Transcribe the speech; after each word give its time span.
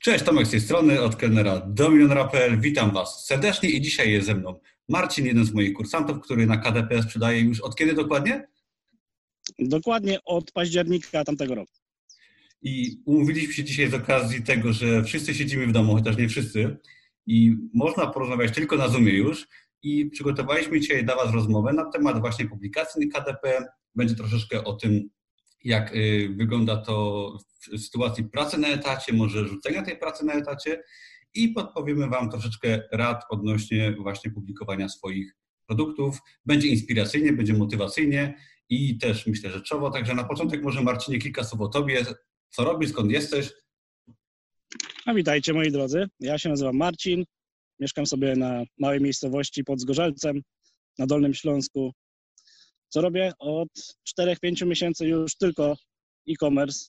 Cześć, 0.00 0.24
Tomek 0.24 0.46
z 0.46 0.50
tej 0.50 0.60
strony, 0.60 1.00
od 1.02 1.16
kelnera 1.16 1.60
Dominion.pl. 1.60 2.60
Witam 2.60 2.90
Was 2.90 3.26
serdecznie 3.26 3.70
i 3.70 3.80
dzisiaj 3.80 4.12
jest 4.12 4.26
ze 4.26 4.34
mną 4.34 4.60
Marcin, 4.88 5.26
jeden 5.26 5.44
z 5.44 5.52
moich 5.52 5.72
kursantów, 5.72 6.20
który 6.20 6.46
na 6.46 6.56
KDP 6.56 7.02
sprzedaje 7.02 7.40
już 7.40 7.60
od 7.60 7.76
kiedy 7.76 7.94
dokładnie? 7.94 8.48
Dokładnie 9.58 10.18
od 10.24 10.52
października 10.52 11.24
tamtego 11.24 11.54
roku. 11.54 11.72
I 12.62 13.02
umówiliśmy 13.06 13.52
się 13.52 13.64
dzisiaj 13.64 13.90
z 13.90 13.94
okazji 13.94 14.42
tego, 14.42 14.72
że 14.72 15.04
wszyscy 15.04 15.34
siedzimy 15.34 15.66
w 15.66 15.72
domu, 15.72 15.94
chociaż 15.94 16.16
nie 16.16 16.28
wszyscy, 16.28 16.76
i 17.26 17.56
można 17.74 18.06
porozmawiać 18.06 18.54
tylko 18.54 18.76
na 18.76 18.88
Zoomie 18.88 19.12
już. 19.12 19.48
I 19.82 20.06
przygotowaliśmy 20.06 20.80
dzisiaj 20.80 21.04
dla 21.04 21.16
Was 21.16 21.34
rozmowę 21.34 21.72
na 21.72 21.90
temat 21.90 22.20
właśnie 22.20 22.48
publikacji 22.48 23.08
KDP. 23.08 23.66
Będzie 23.94 24.14
troszeczkę 24.14 24.64
o 24.64 24.72
tym, 24.72 25.10
jak 25.64 25.96
y, 25.96 26.28
wygląda 26.36 26.76
to 26.76 27.38
w 27.72 27.78
sytuacji 27.78 28.24
pracy 28.24 28.58
na 28.58 28.68
etacie, 28.68 29.12
może 29.12 29.48
rzucenia 29.48 29.82
tej 29.82 29.98
pracy 29.98 30.24
na 30.24 30.32
etacie 30.32 30.82
i 31.34 31.48
podpowiemy 31.48 32.08
Wam 32.08 32.30
troszeczkę 32.30 32.82
rad 32.92 33.24
odnośnie 33.30 33.92
właśnie 33.92 34.30
publikowania 34.30 34.88
swoich 34.88 35.36
produktów. 35.66 36.18
Będzie 36.46 36.68
inspiracyjnie, 36.68 37.32
będzie 37.32 37.54
motywacyjnie 37.54 38.34
i 38.68 38.98
też 38.98 39.26
myślę 39.26 39.50
rzeczowo. 39.50 39.90
Także 39.90 40.14
na 40.14 40.24
początek 40.24 40.62
może 40.62 40.82
Marcinie 40.82 41.18
kilka 41.18 41.44
słów 41.44 41.60
o 41.60 41.68
Tobie. 41.68 42.04
Co 42.50 42.64
robisz, 42.64 42.90
skąd 42.90 43.10
jesteś? 43.10 43.52
A 45.06 45.14
witajcie 45.14 45.52
moi 45.52 45.72
drodzy. 45.72 46.06
Ja 46.20 46.38
się 46.38 46.48
nazywam 46.48 46.76
Marcin. 46.76 47.24
Mieszkam 47.80 48.06
sobie 48.06 48.36
na 48.36 48.64
małej 48.78 49.00
miejscowości 49.00 49.64
pod 49.64 49.80
Zgorzelcem 49.80 50.42
na 50.98 51.06
Dolnym 51.06 51.34
Śląsku. 51.34 51.92
Co 52.88 53.00
robię? 53.00 53.32
Od 53.38 53.68
4-5 54.20 54.66
miesięcy 54.66 55.06
już 55.06 55.36
tylko 55.36 55.76
e-commerce, 56.28 56.88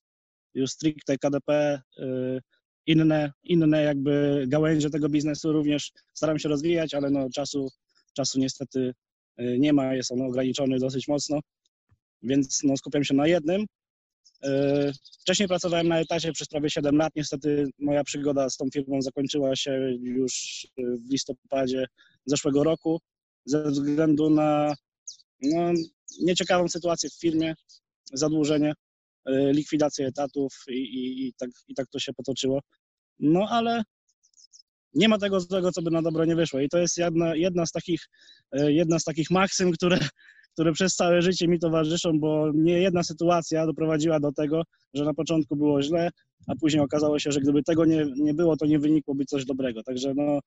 już 0.53 0.71
stricte 0.71 1.17
KDP, 1.17 1.81
y, 1.99 2.39
inne, 2.87 3.31
inne 3.43 3.83
jakby 3.83 4.45
gałęzie 4.47 4.89
tego 4.89 5.09
biznesu 5.09 5.51
również 5.51 5.91
staram 6.13 6.39
się 6.39 6.49
rozwijać, 6.49 6.93
ale 6.93 7.09
no 7.09 7.29
czasu, 7.29 7.69
czasu 8.13 8.39
niestety 8.39 8.93
y, 9.39 9.57
nie 9.59 9.73
ma, 9.73 9.93
jest 9.93 10.11
on 10.11 10.21
ograniczony 10.21 10.79
dosyć 10.79 11.07
mocno, 11.07 11.39
więc 12.23 12.63
no 12.63 12.77
skupiam 12.77 13.03
się 13.03 13.13
na 13.13 13.27
jednym. 13.27 13.65
Y, 14.45 14.91
wcześniej 15.21 15.47
pracowałem 15.47 15.87
na 15.87 15.99
etacie 15.99 16.31
przez 16.31 16.47
prawie 16.47 16.69
7 16.69 16.97
lat. 16.97 17.13
Niestety 17.15 17.69
moja 17.79 18.03
przygoda 18.03 18.49
z 18.49 18.57
tą 18.57 18.65
firmą 18.73 19.01
zakończyła 19.01 19.55
się 19.55 19.91
już 20.01 20.67
w 20.77 21.11
listopadzie 21.11 21.85
zeszłego 22.25 22.63
roku 22.63 23.01
ze 23.45 23.71
względu 23.71 24.29
na 24.29 24.75
no, 25.53 25.73
nieciekawą 26.21 26.67
sytuację 26.67 27.09
w 27.09 27.19
firmie, 27.19 27.53
zadłużenie, 28.13 28.73
y, 29.29 29.51
likwidację 29.53 30.07
etatów 30.07 30.53
i, 30.67 30.73
i, 30.73 31.27
i, 31.27 31.33
tak, 31.33 31.49
i 31.67 31.75
tak 31.75 31.87
to 31.87 31.99
się 31.99 32.13
potoczyło. 32.13 32.59
No 33.19 33.47
ale 33.49 33.83
nie 34.93 35.09
ma 35.09 35.17
tego 35.17 35.39
złego, 35.39 35.71
co 35.71 35.81
by 35.81 35.91
na 35.91 36.01
dobro 36.01 36.25
nie 36.25 36.35
wyszło. 36.35 36.59
I 36.59 36.69
to 36.69 36.77
jest 36.77 36.97
jedna, 36.97 37.35
jedna, 37.35 37.65
z, 37.65 37.71
takich, 37.71 38.01
y, 38.59 38.73
jedna 38.73 38.99
z 38.99 39.03
takich 39.03 39.31
maksym, 39.31 39.71
które, 39.71 39.99
które 40.53 40.73
przez 40.73 40.95
całe 40.95 41.21
życie 41.21 41.47
mi 41.47 41.59
towarzyszą, 41.59 42.19
bo 42.19 42.51
nie 42.53 42.79
jedna 42.79 43.03
sytuacja 43.03 43.65
doprowadziła 43.65 44.19
do 44.19 44.31
tego, 44.31 44.63
że 44.93 45.05
na 45.05 45.13
początku 45.13 45.55
było 45.55 45.81
źle, 45.81 46.09
a 46.47 46.55
później 46.55 46.83
okazało 46.83 47.19
się, 47.19 47.31
że 47.31 47.41
gdyby 47.41 47.63
tego 47.63 47.85
nie, 47.85 48.05
nie 48.15 48.33
było, 48.33 48.57
to 48.57 48.65
nie 48.65 48.79
wynikłoby 48.79 49.25
coś 49.25 49.45
dobrego. 49.45 49.83
Także 49.83 50.13
no, 50.15 50.39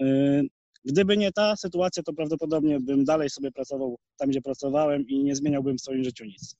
y, 0.00 0.48
Gdyby 0.84 1.16
nie 1.16 1.32
ta 1.32 1.56
sytuacja, 1.56 2.02
to 2.02 2.12
prawdopodobnie 2.12 2.80
bym 2.80 3.04
dalej 3.04 3.30
sobie 3.30 3.52
pracował 3.52 3.96
tam, 4.16 4.30
gdzie 4.30 4.42
pracowałem 4.42 5.08
i 5.08 5.24
nie 5.24 5.36
zmieniałbym 5.36 5.78
w 5.78 5.80
swoim 5.80 6.04
życiu 6.04 6.24
nic. 6.24 6.56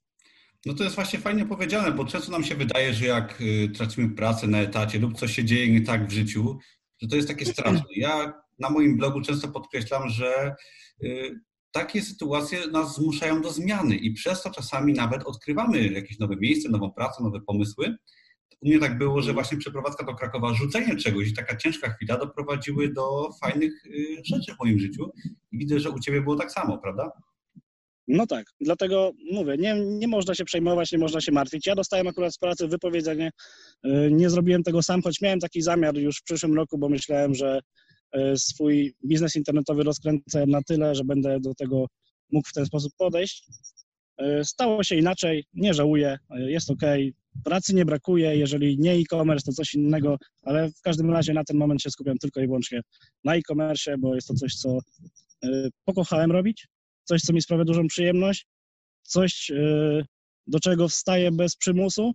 No 0.66 0.74
to 0.74 0.84
jest 0.84 0.96
właśnie 0.96 1.18
fajnie 1.18 1.46
powiedziane, 1.46 1.92
bo 1.92 2.04
często 2.04 2.32
nam 2.32 2.44
się 2.44 2.54
wydaje, 2.54 2.94
że 2.94 3.06
jak 3.06 3.40
y, 3.40 3.68
tracimy 3.74 4.14
pracę 4.14 4.46
na 4.46 4.58
etacie 4.58 4.98
lub 4.98 5.18
coś 5.18 5.34
się 5.34 5.44
dzieje 5.44 5.72
nie 5.72 5.80
tak 5.80 6.08
w 6.08 6.12
życiu, 6.12 6.58
że 7.02 7.08
to 7.08 7.16
jest 7.16 7.28
takie 7.28 7.46
straszne. 7.46 7.82
Ja 7.96 8.32
na 8.58 8.70
moim 8.70 8.96
blogu 8.96 9.20
często 9.20 9.48
podkreślam, 9.48 10.08
że 10.08 10.54
y, 11.02 11.40
takie 11.72 12.02
sytuacje 12.02 12.66
nas 12.66 12.94
zmuszają 12.94 13.42
do 13.42 13.50
zmiany 13.50 13.96
i 13.96 14.12
przez 14.12 14.42
to 14.42 14.50
czasami 14.50 14.92
nawet 14.92 15.22
odkrywamy 15.22 15.88
jakieś 15.88 16.18
nowe 16.18 16.36
miejsce, 16.36 16.68
nową 16.68 16.92
pracę, 16.92 17.22
nowe 17.22 17.40
pomysły. 17.40 17.96
U 18.60 18.68
mnie 18.68 18.78
tak 18.78 18.98
było, 18.98 19.22
że 19.22 19.32
właśnie 19.32 19.58
przeprowadzka 19.58 20.06
do 20.06 20.14
Krakowa, 20.14 20.54
rzucenie 20.54 20.96
czegoś 20.96 21.28
i 21.28 21.34
taka 21.34 21.56
ciężka 21.56 21.90
chwila 21.90 22.18
doprowadziły 22.18 22.92
do 22.92 23.30
fajnych 23.42 23.86
y, 23.86 24.22
rzeczy 24.24 24.54
w 24.54 24.58
moim 24.58 24.78
życiu. 24.78 25.10
I 25.52 25.58
widzę, 25.58 25.80
że 25.80 25.90
u 25.90 26.00
Ciebie 26.00 26.22
było 26.22 26.36
tak 26.36 26.52
samo, 26.52 26.78
prawda? 26.78 27.10
No 28.08 28.26
tak, 28.26 28.46
dlatego 28.60 29.12
mówię, 29.32 29.56
nie, 29.58 29.80
nie 29.80 30.08
można 30.08 30.34
się 30.34 30.44
przejmować, 30.44 30.92
nie 30.92 30.98
można 30.98 31.20
się 31.20 31.32
martwić. 31.32 31.66
Ja 31.66 31.74
dostałem 31.74 32.08
akurat 32.08 32.34
z 32.34 32.38
pracy 32.38 32.68
wypowiedzenie, 32.68 33.30
y, 33.86 34.08
nie 34.12 34.30
zrobiłem 34.30 34.62
tego 34.62 34.82
sam, 34.82 35.02
choć 35.02 35.20
miałem 35.20 35.40
taki 35.40 35.62
zamiar 35.62 35.96
już 35.96 36.18
w 36.18 36.22
przyszłym 36.22 36.54
roku, 36.54 36.78
bo 36.78 36.88
myślałem, 36.88 37.34
że 37.34 37.60
y, 38.16 38.20
swój 38.36 38.94
biznes 39.06 39.36
internetowy 39.36 39.82
rozkręcę 39.82 40.46
na 40.46 40.62
tyle, 40.62 40.94
że 40.94 41.04
będę 41.04 41.40
do 41.40 41.54
tego 41.54 41.86
mógł 42.32 42.48
w 42.48 42.52
ten 42.52 42.66
sposób 42.66 42.92
podejść. 42.98 43.46
Stało 44.42 44.82
się 44.82 44.96
inaczej, 44.96 45.44
nie 45.54 45.74
żałuję, 45.74 46.18
jest 46.30 46.70
ok, 46.70 46.82
Pracy 47.44 47.74
nie 47.74 47.84
brakuje, 47.84 48.36
jeżeli 48.36 48.78
nie 48.78 48.92
e-commerce, 48.92 49.44
to 49.46 49.52
coś 49.52 49.74
innego, 49.74 50.18
ale 50.42 50.70
w 50.70 50.80
każdym 50.80 51.10
razie 51.10 51.32
na 51.32 51.44
ten 51.44 51.56
moment 51.56 51.82
się 51.82 51.90
skupiam 51.90 52.18
tylko 52.18 52.40
i 52.40 52.46
wyłącznie 52.46 52.80
na 53.24 53.34
e-commerce, 53.36 53.98
bo 53.98 54.14
jest 54.14 54.28
to 54.28 54.34
coś, 54.34 54.54
co 54.54 54.78
y, 55.44 55.68
pokochałem 55.84 56.32
robić, 56.32 56.68
coś, 57.04 57.20
co 57.20 57.32
mi 57.32 57.42
sprawia 57.42 57.64
dużą 57.64 57.86
przyjemność, 57.86 58.46
coś, 59.02 59.50
y, 59.50 60.04
do 60.46 60.60
czego 60.60 60.88
wstaję 60.88 61.32
bez 61.32 61.56
przymusu 61.56 62.12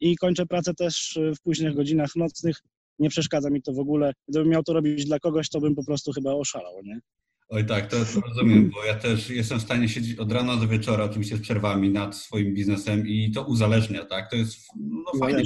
i 0.00 0.16
kończę 0.16 0.46
pracę 0.46 0.74
też 0.74 1.18
w 1.36 1.42
późnych 1.42 1.74
godzinach 1.74 2.16
nocnych. 2.16 2.56
Nie 2.98 3.08
przeszkadza 3.08 3.50
mi 3.50 3.62
to 3.62 3.72
w 3.72 3.78
ogóle. 3.78 4.12
Gdybym 4.28 4.48
miał 4.48 4.62
to 4.62 4.72
robić 4.72 5.04
dla 5.04 5.18
kogoś, 5.18 5.48
to 5.48 5.60
bym 5.60 5.74
po 5.74 5.84
prostu 5.84 6.12
chyba 6.12 6.32
oszalał, 6.32 6.82
nie? 6.82 7.00
Oj 7.48 7.66
tak, 7.66 7.86
to, 7.86 7.96
to, 7.96 8.20
rozumiem, 8.20 8.70
bo 8.70 8.84
ja 8.84 8.94
też 8.94 9.30
jestem 9.30 9.58
w 9.58 9.62
stanie 9.62 9.88
siedzieć 9.88 10.18
od 10.18 10.32
rana 10.32 10.56
do 10.56 10.68
wieczora, 10.68 11.04
oczywiście 11.04 11.36
z 11.36 11.40
przerwami 11.40 11.90
nad 11.90 12.16
swoim 12.16 12.54
biznesem 12.54 13.08
i 13.08 13.32
to 13.32 13.44
uzależnia, 13.44 14.04
tak? 14.04 14.30
To 14.30 14.36
jest 14.36 14.56
no, 14.76 15.18
fajne. 15.20 15.42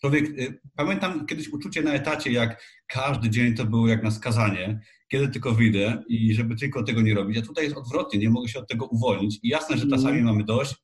Człowiek, 0.00 0.38
y, 0.38 0.60
pamiętam 0.76 1.26
kiedyś 1.26 1.48
uczucie 1.48 1.82
na 1.82 1.92
etacie, 1.92 2.32
jak 2.32 2.62
każdy 2.86 3.30
dzień 3.30 3.54
to 3.54 3.64
było 3.64 3.88
jak 3.88 4.02
na 4.02 4.10
skazanie, 4.10 4.80
kiedy 5.08 5.28
tylko 5.28 5.52
wyjdę 5.52 6.02
i 6.08 6.34
żeby 6.34 6.56
tylko 6.56 6.82
tego 6.82 7.00
nie 7.00 7.14
robić. 7.14 7.38
A 7.38 7.42
tutaj 7.42 7.64
jest 7.64 7.76
odwrotnie, 7.76 8.18
nie 8.18 8.30
mogę 8.30 8.48
się 8.48 8.58
od 8.58 8.68
tego 8.68 8.86
uwolnić. 8.86 9.38
I 9.42 9.48
jasne, 9.48 9.76
że 9.76 9.86
czasami 9.86 10.18
mm. 10.18 10.24
mamy 10.24 10.44
dość, 10.44 10.74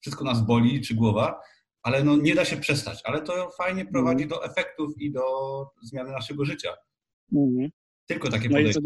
wszystko 0.00 0.24
nas 0.24 0.46
boli, 0.46 0.80
czy 0.80 0.94
głowa, 0.94 1.40
ale 1.82 2.04
no 2.04 2.16
nie 2.16 2.34
da 2.34 2.44
się 2.44 2.56
przestać. 2.56 3.00
Ale 3.04 3.22
to 3.22 3.50
fajnie 3.58 3.84
prowadzi 3.84 4.24
mm. 4.24 4.28
do 4.28 4.44
efektów 4.44 4.92
i 4.98 5.12
do 5.12 5.22
zmiany 5.82 6.10
naszego 6.10 6.44
życia. 6.44 6.72
Mm. 7.32 7.70
Tylko 8.06 8.28
takie 8.28 8.48
no 8.48 8.56
podejście. 8.56 8.80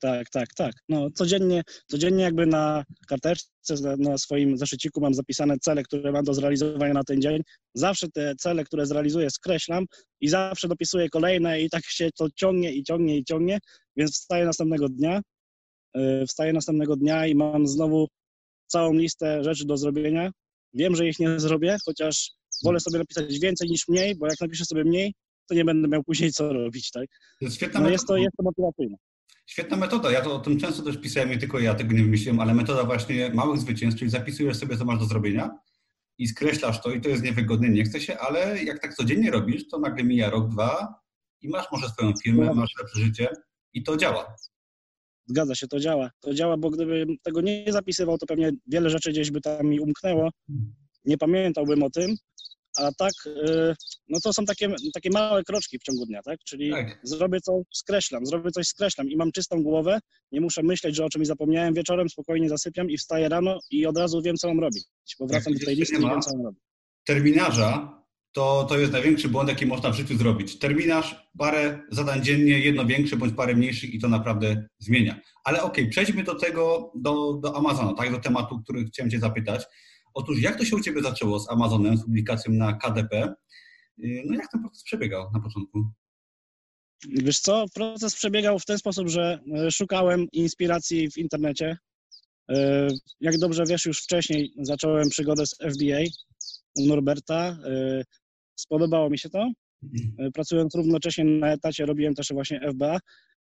Tak, 0.00 0.30
tak, 0.30 0.54
tak. 0.54 0.72
No, 0.88 1.10
codziennie, 1.14 1.62
codziennie 1.86 2.24
jakby 2.24 2.46
na 2.46 2.84
karteczce, 3.08 3.74
na 3.98 4.18
swoim 4.18 4.58
zeszyciku 4.58 5.00
mam 5.00 5.14
zapisane 5.14 5.58
cele, 5.58 5.82
które 5.82 6.12
mam 6.12 6.24
do 6.24 6.34
zrealizowania 6.34 6.94
na 6.94 7.04
ten 7.04 7.20
dzień. 7.22 7.42
Zawsze 7.74 8.08
te 8.08 8.34
cele, 8.34 8.64
które 8.64 8.86
zrealizuję, 8.86 9.30
skreślam 9.30 9.84
i 10.20 10.28
zawsze 10.28 10.68
dopisuję 10.68 11.08
kolejne 11.08 11.60
i 11.60 11.70
tak 11.70 11.84
się 11.84 12.10
to 12.18 12.26
ciągnie 12.36 12.72
i 12.72 12.84
ciągnie 12.84 13.18
i 13.18 13.24
ciągnie, 13.24 13.58
więc 13.96 14.12
wstaję 14.12 14.44
następnego 14.44 14.88
dnia, 14.88 15.20
yy, 15.94 16.26
wstaję 16.26 16.52
następnego 16.52 16.96
dnia 16.96 17.26
i 17.26 17.34
mam 17.34 17.66
znowu 17.66 18.08
całą 18.66 18.92
listę 18.92 19.44
rzeczy 19.44 19.66
do 19.66 19.76
zrobienia. 19.76 20.30
Wiem, 20.74 20.96
że 20.96 21.08
ich 21.08 21.18
nie 21.18 21.40
zrobię, 21.40 21.76
chociaż 21.84 22.30
wolę 22.64 22.80
sobie 22.80 22.98
napisać 22.98 23.38
więcej 23.38 23.68
niż 23.68 23.88
mniej, 23.88 24.16
bo 24.16 24.26
jak 24.26 24.40
napiszę 24.40 24.64
sobie 24.64 24.84
mniej, 24.84 25.14
to 25.48 25.54
nie 25.54 25.64
będę 25.64 25.88
miał 25.88 26.04
później 26.04 26.32
co 26.32 26.52
robić, 26.52 26.90
tak? 26.90 27.06
To 27.40 27.44
jest 27.44 27.60
no 27.74 27.90
jest 27.90 28.06
to, 28.06 28.16
jest 28.16 28.36
to 28.36 28.42
motywacyjne. 28.42 28.96
Świetna 29.50 29.76
metoda. 29.76 30.10
Ja 30.10 30.20
to 30.20 30.34
o 30.34 30.38
tym 30.38 30.58
często 30.58 30.82
też 30.82 30.96
pisałem, 30.96 31.30
nie 31.30 31.38
tylko 31.38 31.58
ja 31.58 31.74
tego 31.74 31.92
nie 31.92 32.02
wymyśliłem, 32.02 32.40
ale 32.40 32.54
metoda 32.54 32.84
właśnie 32.84 33.30
małych 33.34 33.60
zwycięstw, 33.60 33.98
czyli 33.98 34.10
zapisujesz 34.10 34.56
sobie, 34.56 34.76
co 34.76 34.84
masz 34.84 34.98
do 34.98 35.04
zrobienia 35.04 35.50
i 36.18 36.28
skreślasz 36.28 36.82
to 36.82 36.90
i 36.90 37.00
to 37.00 37.08
jest 37.08 37.22
niewygodne, 37.22 37.68
nie 37.68 37.84
chce 37.84 38.00
się, 38.00 38.18
ale 38.18 38.64
jak 38.64 38.82
tak 38.82 38.94
codziennie 38.94 39.30
robisz, 39.30 39.68
to 39.68 39.78
nagle 39.78 40.04
mija 40.04 40.30
rok, 40.30 40.48
dwa 40.48 40.94
i 41.40 41.48
masz 41.48 41.66
może 41.72 41.88
swoją 41.88 42.12
firmę, 42.22 42.54
masz 42.54 42.70
lepsze 42.78 43.00
życie 43.00 43.28
i 43.72 43.82
to 43.82 43.96
działa. 43.96 44.36
Zgadza 45.26 45.54
się, 45.54 45.68
to 45.68 45.80
działa. 45.80 46.10
To 46.20 46.34
działa, 46.34 46.56
bo 46.56 46.70
gdybym 46.70 47.16
tego 47.22 47.40
nie 47.40 47.64
zapisywał, 47.68 48.18
to 48.18 48.26
pewnie 48.26 48.52
wiele 48.66 48.90
rzeczy 48.90 49.10
gdzieś 49.10 49.30
by 49.30 49.40
tam 49.40 49.66
mi 49.66 49.80
umknęło. 49.80 50.30
Nie 51.04 51.18
pamiętałbym 51.18 51.82
o 51.82 51.90
tym, 51.90 52.16
a 52.80 52.92
tak, 52.92 53.12
y, 53.26 53.74
no 54.08 54.20
to 54.22 54.32
są 54.32 54.44
takie, 54.44 54.74
takie 54.94 55.10
małe 55.10 55.44
kroczki 55.44 55.78
w 55.78 55.82
ciągu 55.82 56.06
dnia, 56.06 56.22
tak? 56.22 56.38
Czyli 56.44 56.70
tak. 56.70 57.00
zrobię 57.02 57.40
coś, 57.40 57.64
skreślam, 57.72 58.26
zrobię 58.26 58.50
coś, 58.50 58.66
skreślam 58.66 59.08
i 59.08 59.16
mam 59.16 59.32
czystą 59.32 59.62
głowę, 59.62 59.98
nie 60.32 60.40
muszę 60.40 60.62
myśleć, 60.62 60.96
że 60.96 61.04
o 61.04 61.08
czymś 61.08 61.26
zapomniałem 61.26 61.74
wieczorem, 61.74 62.08
spokojnie 62.08 62.48
zasypiam 62.48 62.90
i 62.90 62.98
wstaję 62.98 63.28
rano 63.28 63.58
i 63.70 63.86
od 63.86 63.98
razu 63.98 64.22
wiem, 64.22 64.36
co 64.36 64.48
mam 64.48 64.60
robić, 64.60 64.84
bo 65.18 65.26
wracam 65.26 65.52
do 65.52 65.66
tej 65.66 65.76
listy 65.76 65.96
i 65.96 66.00
wiem, 66.00 66.20
co 66.20 66.36
mam 66.36 66.46
robić. 66.46 66.60
Terminarza 67.04 68.00
to, 68.32 68.66
to 68.68 68.78
jest 68.78 68.92
największy 68.92 69.28
błąd, 69.28 69.48
jaki 69.48 69.66
można 69.66 69.90
w 69.90 69.94
życiu 69.94 70.16
zrobić. 70.16 70.58
Terminarz, 70.58 71.30
parę 71.38 71.78
zadań 71.90 72.24
dziennie, 72.24 72.58
jedno 72.58 72.86
większe 72.86 73.16
bądź 73.16 73.34
parę 73.34 73.54
mniejszych 73.54 73.94
i 73.94 73.98
to 73.98 74.08
naprawdę 74.08 74.66
zmienia. 74.78 75.20
Ale 75.44 75.62
okej, 75.62 75.84
okay, 75.84 75.90
przejdźmy 75.90 76.22
do 76.22 76.34
tego, 76.34 76.92
do, 76.94 77.32
do 77.32 77.56
Amazona, 77.56 77.94
tak, 77.94 78.12
do 78.12 78.18
tematu, 78.18 78.60
który 78.62 78.84
chciałem 78.84 79.10
Cię 79.10 79.18
zapytać. 79.18 79.66
Otóż 80.14 80.42
jak 80.42 80.58
to 80.58 80.64
się 80.64 80.76
u 80.76 80.80
Ciebie 80.80 81.02
zaczęło 81.02 81.40
z 81.40 81.50
Amazonem, 81.50 81.96
z 81.96 82.04
publikacją 82.04 82.52
na 82.52 82.72
KDP? 82.72 83.34
No 83.98 84.36
jak 84.36 84.50
ten 84.52 84.60
proces 84.60 84.82
przebiegał 84.82 85.30
na 85.32 85.40
początku? 85.40 85.84
Wiesz 87.08 87.40
co, 87.40 87.64
proces 87.74 88.14
przebiegał 88.14 88.58
w 88.58 88.64
ten 88.64 88.78
sposób, 88.78 89.08
że 89.08 89.38
szukałem 89.70 90.26
inspiracji 90.32 91.10
w 91.10 91.18
internecie. 91.18 91.76
Jak 93.20 93.38
dobrze 93.38 93.64
wiesz, 93.68 93.86
już 93.86 94.02
wcześniej 94.02 94.52
zacząłem 94.56 95.08
przygodę 95.08 95.46
z 95.46 95.54
FBA 95.54 96.00
u 96.76 96.86
Norberta. 96.86 97.58
Spodobało 98.60 99.10
mi 99.10 99.18
się 99.18 99.30
to. 99.30 99.50
Pracując 100.34 100.74
równocześnie 100.74 101.24
na 101.24 101.52
etacie, 101.52 101.86
robiłem 101.86 102.14
też 102.14 102.28
właśnie 102.32 102.60
FBA. 102.72 102.98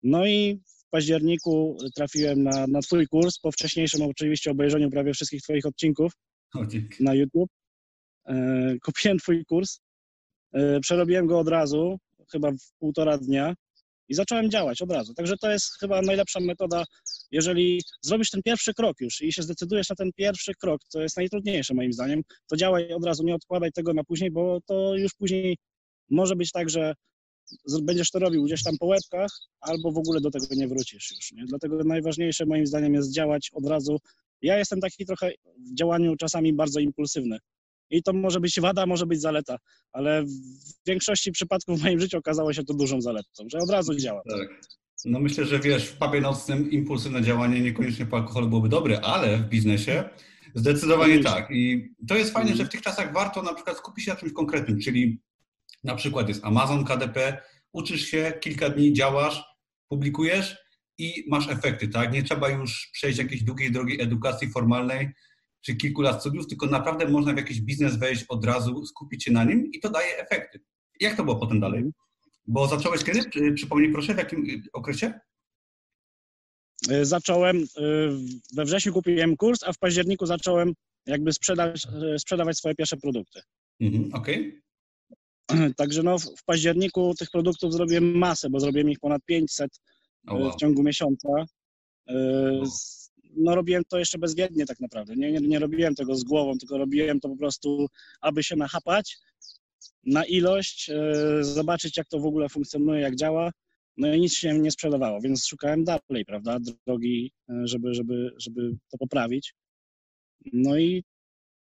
No 0.02 0.26
i 0.26 0.60
w 0.66 0.90
październiku 0.90 1.76
trafiłem 1.94 2.42
na, 2.42 2.66
na 2.66 2.80
Twój 2.80 3.06
kurs, 3.06 3.38
po 3.38 3.52
wcześniejszym 3.52 4.02
oczywiście 4.02 4.50
obejrzeniu 4.50 4.90
prawie 4.90 5.12
wszystkich 5.12 5.42
Twoich 5.42 5.66
odcinków 5.66 6.12
na 7.00 7.14
YouTube. 7.14 7.50
E, 8.26 8.76
kupiłem 8.84 9.18
Twój 9.18 9.44
kurs, 9.44 9.80
e, 10.52 10.80
przerobiłem 10.80 11.26
go 11.26 11.38
od 11.38 11.48
razu, 11.48 11.98
chyba 12.32 12.52
w 12.52 12.72
półtora 12.78 13.18
dnia 13.18 13.54
i 14.08 14.14
zacząłem 14.14 14.50
działać 14.50 14.82
od 14.82 14.92
razu. 14.92 15.14
Także 15.14 15.36
to 15.36 15.50
jest 15.50 15.78
chyba 15.80 16.02
najlepsza 16.02 16.40
metoda, 16.40 16.84
jeżeli 17.30 17.82
zrobisz 18.02 18.30
ten 18.30 18.42
pierwszy 18.42 18.74
krok 18.74 19.00
już 19.00 19.22
i 19.22 19.32
się 19.32 19.42
zdecydujesz 19.42 19.88
na 19.88 19.96
ten 19.96 20.10
pierwszy 20.16 20.52
krok, 20.54 20.80
to 20.92 21.00
jest 21.00 21.16
najtrudniejsze 21.16 21.74
moim 21.74 21.92
zdaniem, 21.92 22.22
to 22.46 22.56
działaj 22.56 22.92
od 22.92 23.04
razu, 23.04 23.24
nie 23.24 23.34
odkładaj 23.34 23.72
tego 23.72 23.94
na 23.94 24.04
później, 24.04 24.30
bo 24.30 24.58
to 24.66 24.96
już 24.96 25.14
później 25.14 25.56
może 26.10 26.36
być 26.36 26.52
tak, 26.52 26.70
że 26.70 26.94
będziesz 27.82 28.10
to 28.10 28.18
robił 28.18 28.44
gdzieś 28.44 28.62
tam 28.62 28.78
po 28.78 28.86
łebkach, 28.86 29.30
albo 29.60 29.92
w 29.92 29.98
ogóle 29.98 30.20
do 30.20 30.30
tego 30.30 30.46
nie 30.50 30.68
wrócisz 30.68 31.10
już. 31.10 31.32
Nie? 31.32 31.44
Dlatego 31.44 31.84
najważniejsze 31.84 32.46
moim 32.46 32.66
zdaniem 32.66 32.94
jest 32.94 33.14
działać 33.14 33.50
od 33.52 33.66
razu. 33.66 33.98
Ja 34.44 34.58
jestem 34.58 34.80
taki 34.80 35.06
trochę 35.06 35.32
w 35.58 35.74
działaniu 35.74 36.16
czasami 36.16 36.52
bardzo 36.52 36.80
impulsywny. 36.80 37.38
I 37.90 38.02
to 38.02 38.12
może 38.12 38.40
być 38.40 38.60
wada, 38.60 38.86
może 38.86 39.06
być 39.06 39.20
zaleta, 39.20 39.56
ale 39.92 40.24
w 40.24 40.86
większości 40.86 41.32
przypadków 41.32 41.80
w 41.80 41.82
moim 41.82 42.00
życiu 42.00 42.18
okazało 42.18 42.52
się 42.52 42.64
to 42.64 42.74
dużą 42.74 43.00
zaletą, 43.00 43.44
że 43.52 43.58
od 43.58 43.70
razu 43.70 43.94
działa. 43.94 44.22
Tak. 44.28 44.48
No 45.04 45.20
myślę, 45.20 45.44
że 45.44 45.60
wiesz, 45.60 45.86
w 45.86 45.98
pubie 45.98 46.20
nocnym 46.20 46.70
impulsywne 46.70 47.22
działanie 47.22 47.60
niekoniecznie 47.60 48.06
po 48.06 48.16
alkoholu 48.16 48.48
byłoby 48.48 48.68
dobre, 48.68 49.00
ale 49.00 49.38
w 49.38 49.48
biznesie 49.48 50.04
zdecydowanie 50.54 51.22
tak. 51.22 51.50
I 51.50 51.94
to 52.08 52.16
jest 52.16 52.32
fajne, 52.32 52.56
że 52.56 52.64
w 52.64 52.68
tych 52.68 52.82
czasach 52.82 53.12
warto 53.12 53.42
na 53.42 53.54
przykład 53.54 53.76
skupić 53.76 54.04
się 54.04 54.10
na 54.10 54.16
czymś 54.16 54.32
konkretnym, 54.32 54.80
czyli 54.80 55.20
na 55.84 55.94
przykład 55.94 56.28
jest 56.28 56.44
Amazon 56.44 56.84
KDP, 56.84 57.42
uczysz 57.72 58.06
się, 58.06 58.32
kilka 58.40 58.70
dni 58.70 58.92
działasz, 58.92 59.44
publikujesz 59.88 60.63
i 60.98 61.24
masz 61.28 61.48
efekty, 61.48 61.88
tak? 61.88 62.12
Nie 62.12 62.22
trzeba 62.22 62.48
już 62.48 62.90
przejść 62.92 63.18
jakiejś 63.18 63.42
długiej 63.42 63.72
drogi 63.72 64.02
edukacji 64.02 64.50
formalnej 64.50 65.08
czy 65.60 65.76
kilku 65.76 66.02
lat 66.02 66.20
studiów, 66.20 66.46
tylko 66.46 66.66
naprawdę 66.66 67.08
można 67.08 67.32
w 67.32 67.36
jakiś 67.36 67.60
biznes 67.60 67.96
wejść 67.96 68.24
od 68.28 68.44
razu, 68.44 68.86
skupić 68.86 69.24
się 69.24 69.32
na 69.32 69.44
nim 69.44 69.70
i 69.72 69.80
to 69.80 69.90
daje 69.90 70.18
efekty. 70.18 70.60
Jak 71.00 71.16
to 71.16 71.24
było 71.24 71.36
potem 71.36 71.60
dalej? 71.60 71.84
Bo 72.46 72.68
zacząłeś 72.68 73.04
kiedy? 73.04 73.52
Przypomnij 73.54 73.92
proszę, 73.92 74.14
w 74.14 74.18
jakim 74.18 74.62
okresie? 74.72 75.20
E, 76.90 77.04
zacząłem, 77.04 77.56
e, 77.56 77.62
we 78.56 78.64
wrześniu 78.64 78.92
kupiłem 78.92 79.36
kurs, 79.36 79.62
a 79.62 79.72
w 79.72 79.78
październiku 79.78 80.26
zacząłem 80.26 80.72
jakby 81.06 81.32
sprzedać, 81.32 81.86
sprzedawać 82.18 82.58
swoje 82.58 82.74
pierwsze 82.74 82.96
produkty. 82.96 83.40
Mhm, 83.80 84.14
Okej. 84.14 84.62
Okay. 85.48 85.74
Także 85.76 86.02
no, 86.02 86.18
w 86.18 86.44
październiku 86.46 87.14
tych 87.18 87.30
produktów 87.30 87.72
zrobiłem 87.72 88.18
masę, 88.18 88.50
bo 88.50 88.60
zrobiłem 88.60 88.90
ich 88.90 89.00
ponad 89.00 89.22
500 89.24 89.70
oh 90.26 90.40
wow. 90.40 90.52
w 90.52 90.56
ciągu 90.56 90.82
miesiąca. 90.82 91.28
E, 92.08 92.62
no 93.36 93.54
robiłem 93.54 93.82
to 93.88 93.98
jeszcze 93.98 94.18
bezwiednie 94.18 94.66
tak 94.66 94.80
naprawdę. 94.80 95.16
Nie, 95.16 95.32
nie, 95.32 95.40
nie 95.40 95.58
robiłem 95.58 95.94
tego 95.94 96.14
z 96.14 96.24
głową, 96.24 96.58
tylko 96.58 96.78
robiłem 96.78 97.20
to 97.20 97.28
po 97.28 97.36
prostu, 97.36 97.86
aby 98.20 98.42
się 98.42 98.56
nachapać 98.56 99.18
na 100.06 100.24
ilość, 100.24 100.90
e, 100.90 101.44
zobaczyć 101.44 101.96
jak 101.96 102.08
to 102.08 102.18
w 102.18 102.26
ogóle 102.26 102.48
funkcjonuje, 102.48 103.00
jak 103.00 103.16
działa. 103.16 103.50
No 103.96 104.14
i 104.14 104.20
nic 104.20 104.34
się 104.34 104.58
nie 104.58 104.70
sprzedawało, 104.70 105.20
więc 105.20 105.46
szukałem 105.46 105.84
dalej, 105.84 106.24
prawda, 106.26 106.58
drogi, 106.86 107.32
żeby, 107.64 107.94
żeby, 107.94 108.30
żeby 108.36 108.76
to 108.90 108.98
poprawić. 108.98 109.54
No 110.52 110.78
i 110.78 111.04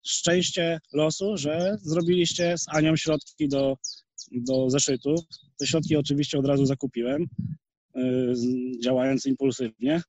szczęście 0.06 0.78
losu, 0.92 1.36
że 1.36 1.76
zrobiliście 1.82 2.58
z 2.58 2.64
Anią 2.68 2.96
środki 2.96 3.48
do, 3.48 3.76
do 4.32 4.70
zeszytów. 4.70 5.20
Te 5.58 5.66
środki 5.66 5.96
oczywiście 5.96 6.38
od 6.38 6.46
razu 6.46 6.66
zakupiłem, 6.66 7.26
działając 8.82 9.26
impulsywnie. 9.26 10.02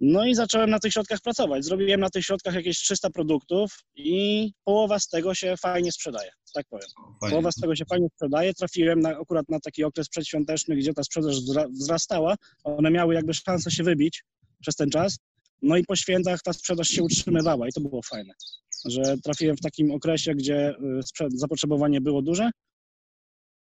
No 0.00 0.26
i 0.26 0.34
zacząłem 0.34 0.70
na 0.70 0.78
tych 0.78 0.92
środkach 0.92 1.20
pracować. 1.20 1.64
Zrobiłem 1.64 2.00
na 2.00 2.10
tych 2.10 2.24
środkach 2.24 2.54
jakieś 2.54 2.78
300 2.78 3.10
produktów 3.10 3.72
i 3.96 4.52
połowa 4.64 4.98
z 4.98 5.08
tego 5.08 5.34
się 5.34 5.54
fajnie 5.56 5.92
sprzedaje, 5.92 6.30
tak 6.54 6.66
powiem. 6.70 6.88
Fajnie. 7.20 7.30
Połowa 7.30 7.52
z 7.52 7.54
tego 7.54 7.76
się 7.76 7.84
fajnie 7.84 8.08
sprzedaje. 8.14 8.54
Trafiłem 8.54 9.00
na, 9.00 9.08
akurat 9.08 9.48
na 9.48 9.60
taki 9.60 9.84
okres 9.84 10.08
przedświąteczny, 10.08 10.76
gdzie 10.76 10.94
ta 10.94 11.04
sprzedaż 11.04 11.36
wzrastała. 11.70 12.34
One 12.64 12.90
miały 12.90 13.14
jakby 13.14 13.34
szansę 13.34 13.70
się 13.70 13.82
wybić 13.82 14.24
przez 14.60 14.76
ten 14.76 14.90
czas. 14.90 15.18
No 15.62 15.76
i 15.76 15.84
po 15.84 15.96
świętach 15.96 16.42
ta 16.42 16.52
sprzedaż 16.52 16.88
się 16.88 17.02
utrzymywała 17.02 17.68
i 17.68 17.72
to 17.72 17.80
było 17.80 18.02
fajne, 18.02 18.34
że 18.88 19.18
trafiłem 19.24 19.56
w 19.56 19.60
takim 19.60 19.90
okresie, 19.90 20.34
gdzie 20.34 20.70
y, 20.70 21.28
zapotrzebowanie 21.34 22.00
było 22.00 22.22
duże, 22.22 22.50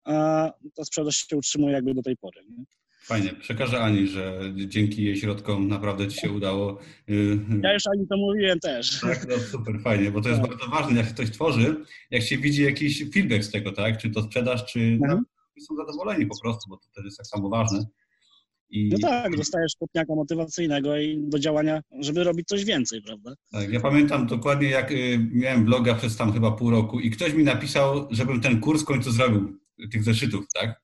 a 0.04 0.50
ta 0.74 0.84
sprzedaż 0.84 1.16
się 1.16 1.36
utrzymuje 1.36 1.72
jakby 1.72 1.94
do 1.94 2.02
tej 2.02 2.16
pory. 2.16 2.40
Nie? 2.48 2.64
Fajnie. 3.04 3.34
Przekażę 3.34 3.80
Ani, 3.80 4.06
że 4.06 4.40
dzięki 4.54 5.04
jej 5.04 5.16
środkom 5.16 5.68
naprawdę 5.68 6.08
Ci 6.08 6.20
się 6.20 6.32
udało. 6.32 6.78
Y, 7.10 7.38
ja 7.62 7.72
już 7.72 7.82
Ani 7.86 8.06
to 8.06 8.16
mówiłem 8.16 8.60
też. 8.60 9.00
Tak, 9.00 9.26
no 9.28 9.38
super, 9.38 9.80
fajnie, 9.80 10.10
bo 10.10 10.20
to 10.20 10.28
jest 10.28 10.40
tak. 10.40 10.50
bardzo 10.50 10.66
ważne, 10.68 10.96
jak 10.96 11.08
się 11.08 11.14
coś 11.14 11.30
tworzy, 11.30 11.76
jak 12.10 12.22
się 12.22 12.38
widzi 12.38 12.62
jakiś 12.62 13.10
feedback 13.14 13.44
z 13.44 13.50
tego, 13.50 13.72
tak? 13.72 13.98
Czy 13.98 14.10
to 14.10 14.22
sprzedaż, 14.22 14.72
czy 14.72 14.80
mhm. 14.80 15.24
są 15.60 15.76
zadowoleni 15.76 16.26
po 16.26 16.40
prostu, 16.42 16.70
bo 16.70 16.76
to 16.76 16.86
też 16.94 17.04
jest 17.04 17.16
tak 17.16 17.26
samo 17.26 17.48
ważne. 17.48 17.86
I... 18.70 18.88
No 18.92 18.98
tak, 18.98 19.36
dostajesz 19.36 19.72
kopniaka 19.80 20.14
motywacyjnego 20.14 20.96
i 20.96 21.18
do 21.22 21.38
działania, 21.38 21.80
żeby 22.00 22.24
robić 22.24 22.48
coś 22.48 22.64
więcej, 22.64 23.02
prawda? 23.02 23.34
Tak, 23.52 23.72
ja 23.72 23.80
pamiętam 23.80 24.26
dokładnie, 24.26 24.68
jak 24.68 24.92
y, 24.92 25.28
miałem 25.32 25.64
bloga 25.64 25.94
przez 25.94 26.16
tam 26.16 26.32
chyba 26.32 26.52
pół 26.52 26.70
roku 26.70 27.00
i 27.00 27.10
ktoś 27.10 27.34
mi 27.34 27.44
napisał, 27.44 28.08
żebym 28.10 28.40
ten 28.40 28.60
kurs 28.60 28.82
w 28.82 28.84
końcu 28.84 29.10
zrobił, 29.10 29.63
tych 29.92 30.04
zeszytów, 30.04 30.44
tak? 30.54 30.82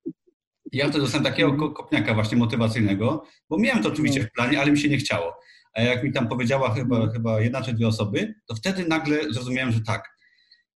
I 0.73 0.77
ja 0.77 0.85
wtedy 0.85 1.01
dostałem 1.01 1.25
takiego 1.25 1.71
kopniaka 1.71 2.15
właśnie 2.15 2.39
motywacyjnego, 2.39 3.25
bo 3.51 3.59
miałem 3.59 3.83
to 3.83 3.89
oczywiście 3.89 4.23
w 4.23 4.33
planie, 4.33 4.61
ale 4.61 4.71
mi 4.71 4.79
się 4.79 4.89
nie 4.89 4.99
chciało. 4.99 5.37
A 5.75 5.83
jak 5.83 6.05
mi 6.05 6.13
tam 6.13 6.29
powiedziała 6.29 6.75
chyba, 6.75 7.11
chyba 7.13 7.41
jedna 7.41 7.63
czy 7.63 7.73
dwie 7.73 7.89
osoby, 7.89 8.35
to 8.47 8.55
wtedy 8.55 8.89
nagle 8.89 9.33
zrozumiałem, 9.33 9.73
że 9.73 9.81
tak. 9.81 10.09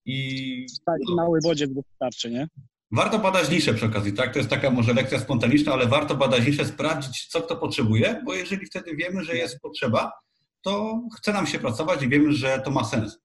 I... 0.06 0.66
Taki 0.86 1.04
no. 1.08 1.16
mały 1.16 1.38
bodziec 1.42 1.70
wystarczy, 1.74 2.30
nie? 2.30 2.48
Warto 2.92 3.18
badać 3.18 3.50
niszę 3.50 3.74
przy 3.74 3.86
okazji, 3.86 4.12
tak? 4.12 4.32
To 4.32 4.38
jest 4.38 4.50
taka 4.50 4.70
może 4.70 4.94
lekcja 4.94 5.20
spontaniczna, 5.20 5.72
ale 5.72 5.86
warto 5.86 6.14
badać 6.14 6.46
niszę, 6.46 6.64
sprawdzić, 6.64 7.26
co 7.26 7.42
kto 7.42 7.56
potrzebuje, 7.56 8.22
bo 8.26 8.34
jeżeli 8.34 8.66
wtedy 8.66 8.96
wiemy, 8.96 9.24
że 9.24 9.36
jest 9.36 9.60
potrzeba, 9.60 10.12
to 10.62 11.00
chce 11.16 11.32
nam 11.32 11.46
się 11.46 11.58
pracować 11.58 12.02
i 12.02 12.08
wiemy, 12.08 12.32
że 12.32 12.62
to 12.64 12.70
ma 12.70 12.84
sens. 12.84 13.18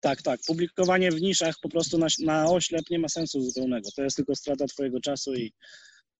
Tak, 0.00 0.22
tak. 0.22 0.40
Publikowanie 0.46 1.10
w 1.10 1.20
niszach 1.20 1.54
po 1.62 1.68
prostu 1.68 1.98
na, 1.98 2.06
na 2.24 2.50
oślep 2.50 2.84
nie 2.90 2.98
ma 2.98 3.08
sensu 3.08 3.42
zupełnego. 3.42 3.88
To 3.96 4.02
jest 4.02 4.16
tylko 4.16 4.34
strata 4.34 4.66
Twojego 4.66 5.00
czasu 5.00 5.34
i 5.34 5.52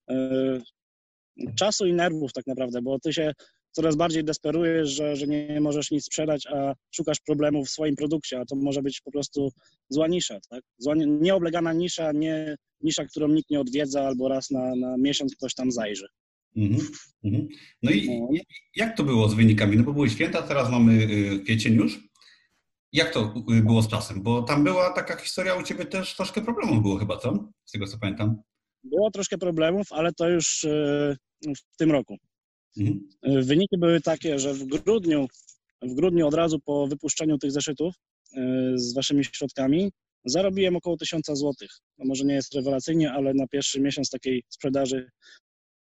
yy, 0.09 0.63
czasu 1.57 1.87
i 1.87 1.93
nerwów 1.93 2.33
tak 2.33 2.47
naprawdę, 2.47 2.83
bo 2.83 2.99
Ty 2.99 3.13
się 3.13 3.33
coraz 3.73 3.97
bardziej 3.97 4.25
desperujesz, 4.25 4.91
że, 4.91 5.17
że 5.17 5.27
nie 5.27 5.61
możesz 5.61 5.91
nic 5.91 6.05
sprzedać, 6.05 6.47
a 6.47 6.75
szukasz 6.95 7.21
problemów 7.21 7.69
w 7.69 7.71
swoim 7.71 7.97
produkcie, 7.97 8.41
a 8.41 8.45
to 8.45 8.57
może 8.57 8.83
być 8.83 9.01
po 9.01 9.11
prostu 9.11 9.53
zła 9.89 10.09
nisza, 10.09 10.39
tak? 10.51 10.63
Zła, 10.79 10.95
nieoblegana 10.97 11.73
nisza, 11.73 12.13
nie 12.13 12.57
nisza, 12.81 13.05
którą 13.05 13.29
nikt 13.29 13.51
nie 13.51 13.61
odwiedza 13.61 14.03
albo 14.03 14.29
raz 14.29 14.51
na, 14.51 14.77
na 14.77 14.97
miesiąc 14.97 15.37
ktoś 15.37 15.55
tam 15.55 15.73
zajrzy. 15.73 16.07
Mm 16.57 16.79
-hmm. 17.25 17.47
No 17.83 17.91
i 17.91 18.21
no. 18.21 18.29
jak 18.77 18.97
to 18.97 19.05
było 19.05 19.29
z 19.29 19.35
wynikami? 19.35 19.77
No 19.77 19.83
bo 19.83 19.93
były 19.93 20.11
święta, 20.11 20.43
teraz 20.43 20.71
mamy 20.71 20.93
y, 20.93 21.41
kwiecień 21.45 21.75
już. 21.75 22.10
Jak 22.93 23.13
to 23.13 23.35
y, 23.59 23.63
było 23.63 23.83
z 23.83 23.89
czasem? 23.89 24.23
Bo 24.23 24.43
tam 24.43 24.65
była 24.65 24.93
taka 24.93 25.17
historia 25.17 25.55
u 25.55 25.63
Ciebie 25.63 25.85
też 25.85 26.17
troszkę 26.17 26.43
problemów 26.43 26.83
było 26.83 26.97
chyba, 26.97 27.17
co? 27.17 27.49
Z 27.65 27.73
tego 27.73 27.87
co 27.87 27.99
pamiętam. 27.99 28.43
Było 28.85 29.11
troszkę 29.11 29.39
problemów, 29.39 29.93
ale 29.93 30.13
to 30.13 30.29
już 30.29 30.65
y, 30.65 31.17
w 31.47 31.77
tym 31.77 31.91
roku. 31.91 32.17
Mhm. 32.79 33.09
E, 33.23 33.43
wyniki 33.43 33.79
były 33.79 34.01
takie, 34.01 34.39
że 34.39 34.55
w 34.55 34.65
grudniu, 34.65 35.27
w 35.83 35.95
grudniu 35.95 36.27
od 36.27 36.35
razu 36.35 36.61
po 36.61 36.87
wypuszczeniu 36.87 37.39
tych 37.39 37.53
zeszytów 37.53 37.95
z 38.75 38.95
waszymi 38.95 39.25
środkami 39.25 39.93
zarobiłem 40.25 40.77
około 40.77 40.97
1000 40.97 41.27
zł. 41.27 41.53
No 41.99 42.05
może 42.09 42.25
nie 42.25 42.35
jest 42.35 42.55
rewelacyjnie, 42.55 43.13
ale 43.13 43.35
na 43.35 43.47
pierwszy 43.47 43.81
miesiąc 43.81 44.11
takiej 44.11 44.43
sprzedaży 44.49 45.11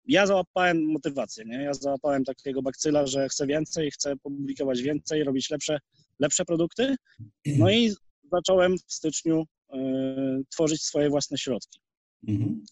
ja 0.06 0.26
załapałem 0.26 0.92
motywację, 0.92 1.44
nie? 1.44 1.62
Ja 1.62 1.74
załapałem 1.74 2.24
takiego 2.24 2.62
bakcyla, 2.62 3.06
że 3.06 3.28
chcę 3.28 3.46
więcej, 3.46 3.90
chcę 3.90 4.16
publikować 4.16 4.82
więcej, 4.82 5.24
robić 5.24 5.50
lepsze, 5.50 5.78
lepsze 6.20 6.44
produkty. 6.44 6.96
No 7.46 7.70
i 7.70 7.92
zacząłem 8.32 8.76
w 8.88 8.92
styczniu 8.92 9.42
y, 9.74 9.76
tworzyć 10.50 10.82
swoje 10.82 11.10
własne 11.10 11.38
środki. 11.38 11.80
Mhm. 12.28 12.64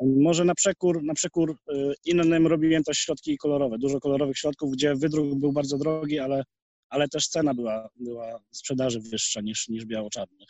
Może 0.00 0.44
na 0.44 0.54
przekór, 0.54 1.02
na 1.02 1.14
przekór 1.14 1.50
y, 1.72 1.94
innym 2.04 2.46
robiłem 2.46 2.84
też 2.84 2.98
środki 2.98 3.36
kolorowe, 3.36 3.78
dużo 3.78 4.00
kolorowych 4.00 4.38
środków, 4.38 4.72
gdzie 4.72 4.94
wydruk 4.94 5.38
był 5.38 5.52
bardzo 5.52 5.78
drogi, 5.78 6.18
ale, 6.18 6.42
ale 6.88 7.08
też 7.08 7.28
cena 7.28 7.54
była, 7.54 7.88
była 7.96 8.40
sprzedaży 8.50 9.00
wyższa 9.00 9.40
niż, 9.40 9.68
niż 9.68 9.84
biało-czarnych. 9.84 10.48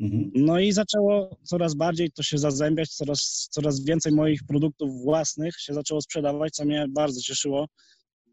Mhm. 0.00 0.30
No 0.34 0.60
i 0.60 0.72
zaczęło 0.72 1.36
coraz 1.42 1.74
bardziej 1.74 2.10
to 2.10 2.22
się 2.22 2.38
zazębiać, 2.38 2.88
coraz, 2.88 3.48
coraz 3.50 3.84
więcej 3.84 4.12
moich 4.12 4.40
produktów 4.48 5.02
własnych 5.02 5.60
się 5.60 5.74
zaczęło 5.74 6.00
sprzedawać, 6.00 6.54
co 6.54 6.64
mnie 6.64 6.86
bardzo 6.88 7.20
cieszyło, 7.20 7.66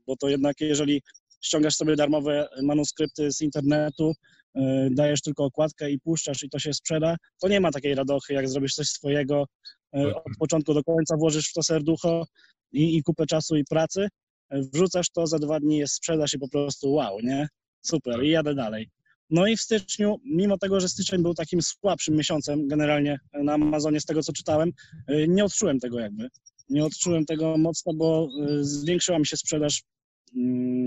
bo 0.07 0.15
to 0.17 0.29
jednak 0.29 0.55
jeżeli 0.61 1.01
ściągasz 1.45 1.75
sobie 1.75 1.95
darmowe 1.95 2.47
manuskrypty 2.63 3.31
z 3.31 3.41
internetu, 3.41 4.13
yy, 4.55 4.89
dajesz 4.91 5.21
tylko 5.21 5.43
okładkę 5.43 5.91
i 5.91 5.99
puszczasz 5.99 6.43
i 6.43 6.49
to 6.49 6.59
się 6.59 6.73
sprzeda, 6.73 7.15
to 7.41 7.47
nie 7.47 7.59
ma 7.59 7.71
takiej 7.71 7.95
radochy, 7.95 8.33
jak 8.33 8.49
zrobisz 8.49 8.73
coś 8.73 8.87
swojego, 8.87 9.45
yy, 9.93 10.15
od 10.15 10.37
początku 10.39 10.73
do 10.73 10.83
końca 10.83 11.17
włożysz 11.17 11.49
w 11.49 11.53
to 11.53 11.63
serducho 11.63 12.25
i, 12.71 12.97
i 12.97 13.03
kupę 13.03 13.25
czasu 13.25 13.55
i 13.55 13.63
pracy, 13.63 14.07
yy, 14.51 14.61
wrzucasz 14.73 15.09
to, 15.09 15.27
za 15.27 15.39
dwa 15.39 15.59
dni 15.59 15.77
jest 15.77 15.93
sprzedaż 15.93 16.33
i 16.33 16.39
po 16.39 16.49
prostu 16.49 16.91
wow, 16.91 17.19
nie? 17.23 17.47
Super, 17.81 18.23
i 18.23 18.29
jadę 18.29 18.55
dalej. 18.55 18.89
No 19.29 19.47
i 19.47 19.57
w 19.57 19.61
styczniu, 19.61 20.19
mimo 20.25 20.57
tego, 20.57 20.79
że 20.79 20.89
styczeń 20.89 21.23
był 21.23 21.33
takim 21.33 21.61
słabszym 21.61 22.15
miesiącem 22.15 22.67
generalnie 22.67 23.19
na 23.33 23.53
Amazonie, 23.53 23.99
z 23.99 24.05
tego 24.05 24.23
co 24.23 24.33
czytałem, 24.33 24.71
y, 25.11 25.25
nie 25.27 25.45
odczułem 25.45 25.79
tego 25.79 25.99
jakby. 25.99 26.27
Nie 26.69 26.85
odczułem 26.85 27.25
tego 27.25 27.57
mocno, 27.57 27.93
bo 27.93 28.27
y, 28.49 28.63
zwiększyła 28.63 29.19
mi 29.19 29.27
się 29.27 29.37
sprzedaż 29.37 29.83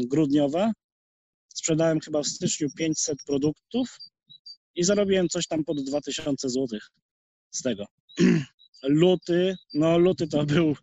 grudniowa. 0.07 0.73
Sprzedałem 1.49 2.01
chyba 2.01 2.23
w 2.23 2.27
styczniu 2.27 2.69
500 2.77 3.19
produktów 3.27 3.99
i 4.75 4.85
zarobiłem 4.85 5.29
coś 5.29 5.47
tam 5.47 5.65
pod 5.65 5.85
2000 5.85 6.49
zł 6.49 6.79
z 7.51 7.63
tego. 7.63 7.85
Luty, 8.83 9.57
no 9.75 9.99
luty 9.99 10.29
to 10.29 10.47
był 10.47 10.75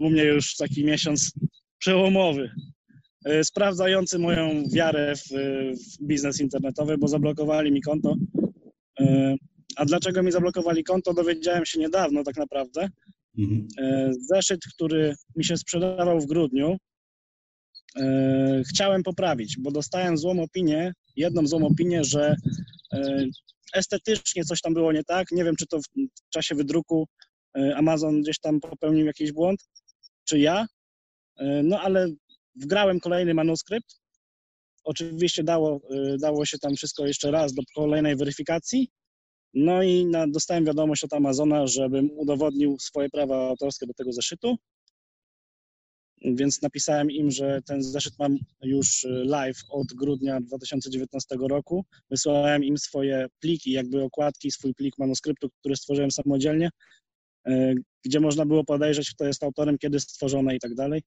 u 0.00 0.10
mnie 0.10 0.24
już 0.24 0.56
taki 0.56 0.84
miesiąc 0.84 1.32
przełomowy. 1.78 2.50
E, 3.24 3.44
sprawdzający 3.44 4.18
moją 4.18 4.62
wiarę 4.74 5.14
w, 5.16 5.28
w 5.74 6.06
biznes 6.06 6.40
internetowy, 6.40 6.98
bo 6.98 7.08
zablokowali 7.08 7.72
mi 7.72 7.82
konto. 7.82 8.16
E, 9.00 9.36
a 9.76 9.84
dlaczego 9.84 10.22
mi 10.22 10.32
zablokowali 10.32 10.84
konto, 10.84 11.14
dowiedziałem 11.14 11.66
się 11.66 11.80
niedawno 11.80 12.22
tak 12.22 12.36
naprawdę. 12.36 12.88
Mhm. 13.38 13.68
E, 13.78 14.10
zeszyt, 14.20 14.60
który 14.74 15.14
mi 15.36 15.44
się 15.44 15.56
sprzedawał 15.56 16.20
w 16.20 16.26
grudniu, 16.26 16.76
chciałem 18.68 19.02
poprawić, 19.02 19.56
bo 19.58 19.70
dostałem 19.70 20.18
złą 20.18 20.42
opinię, 20.42 20.92
jedną 21.16 21.46
złą 21.46 21.66
opinię, 21.66 22.04
że 22.04 22.36
estetycznie 23.74 24.44
coś 24.44 24.60
tam 24.60 24.74
było 24.74 24.92
nie 24.92 25.04
tak. 25.04 25.30
Nie 25.32 25.44
wiem, 25.44 25.56
czy 25.56 25.66
to 25.66 25.78
w 25.80 26.30
czasie 26.30 26.54
wydruku 26.54 27.08
Amazon 27.74 28.22
gdzieś 28.22 28.38
tam 28.38 28.60
popełnił 28.60 29.06
jakiś 29.06 29.32
błąd, 29.32 29.60
czy 30.24 30.38
ja. 30.38 30.66
No 31.64 31.80
ale 31.80 32.08
wgrałem 32.56 33.00
kolejny 33.00 33.34
manuskrypt. 33.34 34.00
Oczywiście 34.84 35.44
dało, 35.44 35.80
dało 36.20 36.46
się 36.46 36.58
tam 36.58 36.74
wszystko 36.76 37.06
jeszcze 37.06 37.30
raz 37.30 37.54
do 37.54 37.62
kolejnej 37.74 38.16
weryfikacji. 38.16 38.90
No 39.54 39.82
i 39.82 40.06
na, 40.06 40.26
dostałem 40.28 40.64
wiadomość 40.64 41.04
od 41.04 41.12
Amazona, 41.12 41.66
żebym 41.66 42.10
udowodnił 42.16 42.78
swoje 42.78 43.08
prawa 43.10 43.48
autorskie 43.48 43.86
do 43.86 43.94
tego 43.94 44.12
zeszytu. 44.12 44.56
Więc 46.24 46.62
napisałem 46.62 47.10
im, 47.10 47.30
że 47.30 47.60
ten 47.66 47.82
zeszyt 47.82 48.18
mam 48.18 48.36
już 48.62 49.04
y, 49.04 49.08
live 49.08 49.58
od 49.70 49.86
grudnia 49.86 50.40
2019 50.40 51.36
roku. 51.48 51.84
Wysłałem 52.10 52.64
im 52.64 52.78
swoje 52.78 53.26
pliki, 53.40 53.72
jakby 53.72 54.02
okładki, 54.02 54.50
swój 54.50 54.74
plik 54.74 54.98
manuskryptu, 54.98 55.50
który 55.60 55.76
stworzyłem 55.76 56.10
samodzielnie, 56.10 56.70
y, 57.48 57.74
gdzie 58.04 58.20
można 58.20 58.46
było 58.46 58.64
podejrzeć, 58.64 59.10
kto 59.14 59.24
jest 59.24 59.42
autorem, 59.42 59.78
kiedy 59.78 60.00
stworzone 60.00 60.56
i 60.56 60.58
tak 60.60 60.74
dalej. 60.74 61.02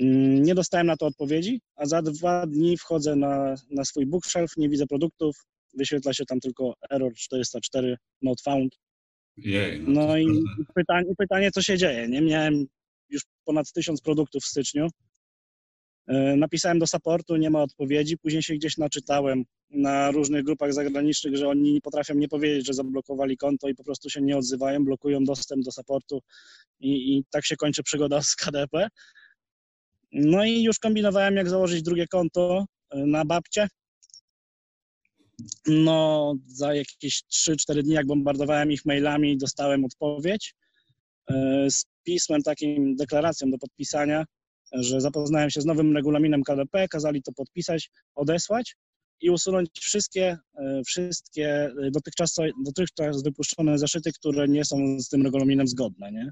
Mm, 0.00 0.42
nie 0.42 0.54
dostałem 0.54 0.86
na 0.86 0.96
to 0.96 1.06
odpowiedzi, 1.06 1.60
a 1.76 1.86
za 1.86 2.02
dwa 2.02 2.46
dni 2.46 2.76
wchodzę 2.76 3.16
na, 3.16 3.54
na 3.70 3.84
swój 3.84 4.06
bookshelf, 4.06 4.50
nie 4.56 4.68
widzę 4.68 4.86
produktów, 4.86 5.36
wyświetla 5.74 6.14
się 6.14 6.24
tam 6.24 6.40
tylko 6.40 6.74
error 6.90 7.14
404 7.14 7.96
not 8.22 8.40
found. 8.40 8.76
Jej, 9.36 9.80
no, 9.80 10.06
no 10.06 10.18
i 10.18 10.26
pytanie, 10.74 11.12
pytanie, 11.18 11.50
co 11.50 11.62
się 11.62 11.78
dzieje. 11.78 12.08
Nie 12.08 12.22
miałem 12.22 12.66
już 13.08 13.22
ponad 13.44 13.72
tysiąc 13.72 14.00
produktów 14.00 14.44
w 14.44 14.46
styczniu. 14.46 14.88
E, 16.06 16.36
napisałem 16.36 16.78
do 16.78 16.86
supportu, 16.86 17.36
nie 17.36 17.50
ma 17.50 17.62
odpowiedzi. 17.62 18.18
Później 18.18 18.42
się 18.42 18.54
gdzieś 18.54 18.76
naczytałem 18.76 19.44
na 19.70 20.10
różnych 20.10 20.44
grupach 20.44 20.72
zagranicznych, 20.72 21.36
że 21.36 21.48
oni 21.48 21.72
nie 21.72 21.80
potrafią 21.80 22.14
nie 22.14 22.28
powiedzieć, 22.28 22.66
że 22.66 22.74
zablokowali 22.74 23.36
konto 23.36 23.68
i 23.68 23.74
po 23.74 23.84
prostu 23.84 24.10
się 24.10 24.22
nie 24.22 24.36
odzywają, 24.36 24.84
blokują 24.84 25.24
dostęp 25.24 25.64
do 25.64 25.72
supportu 25.72 26.20
i, 26.80 27.16
i 27.16 27.24
tak 27.30 27.46
się 27.46 27.56
kończy 27.56 27.82
przygoda 27.82 28.22
z 28.22 28.36
KDP. 28.36 28.88
No 30.12 30.44
i 30.44 30.62
już 30.62 30.78
kombinowałem, 30.78 31.36
jak 31.36 31.48
założyć 31.48 31.82
drugie 31.82 32.06
konto 32.06 32.64
e, 32.90 33.06
na 33.06 33.24
babcie. 33.24 33.68
No, 35.66 36.34
za 36.46 36.74
jakieś 36.74 37.22
3-4 37.32 37.82
dni, 37.82 37.94
jak 37.94 38.06
bombardowałem 38.06 38.72
ich 38.72 38.84
mailami, 38.84 39.36
dostałem 39.36 39.84
odpowiedź 39.84 40.54
e, 41.30 41.66
z 41.70 41.86
pismem, 42.06 42.42
takim 42.42 42.96
deklaracją 42.96 43.50
do 43.50 43.58
podpisania, 43.58 44.24
że 44.72 45.00
zapoznałem 45.00 45.50
się 45.50 45.60
z 45.60 45.64
nowym 45.64 45.96
regulaminem 45.96 46.42
KDP, 46.42 46.88
kazali 46.88 47.22
to 47.22 47.32
podpisać, 47.32 47.90
odesłać 48.14 48.76
i 49.20 49.30
usunąć 49.30 49.68
wszystkie, 49.80 50.38
e, 50.58 50.82
wszystkie 50.86 51.70
dotychczas, 51.92 52.36
dotychczas 52.64 53.22
wypuszczone 53.22 53.78
zeszyty, 53.78 54.12
które 54.12 54.48
nie 54.48 54.64
są 54.64 55.00
z 55.00 55.08
tym 55.08 55.22
regulaminem 55.22 55.68
zgodne, 55.68 56.12
nie? 56.12 56.30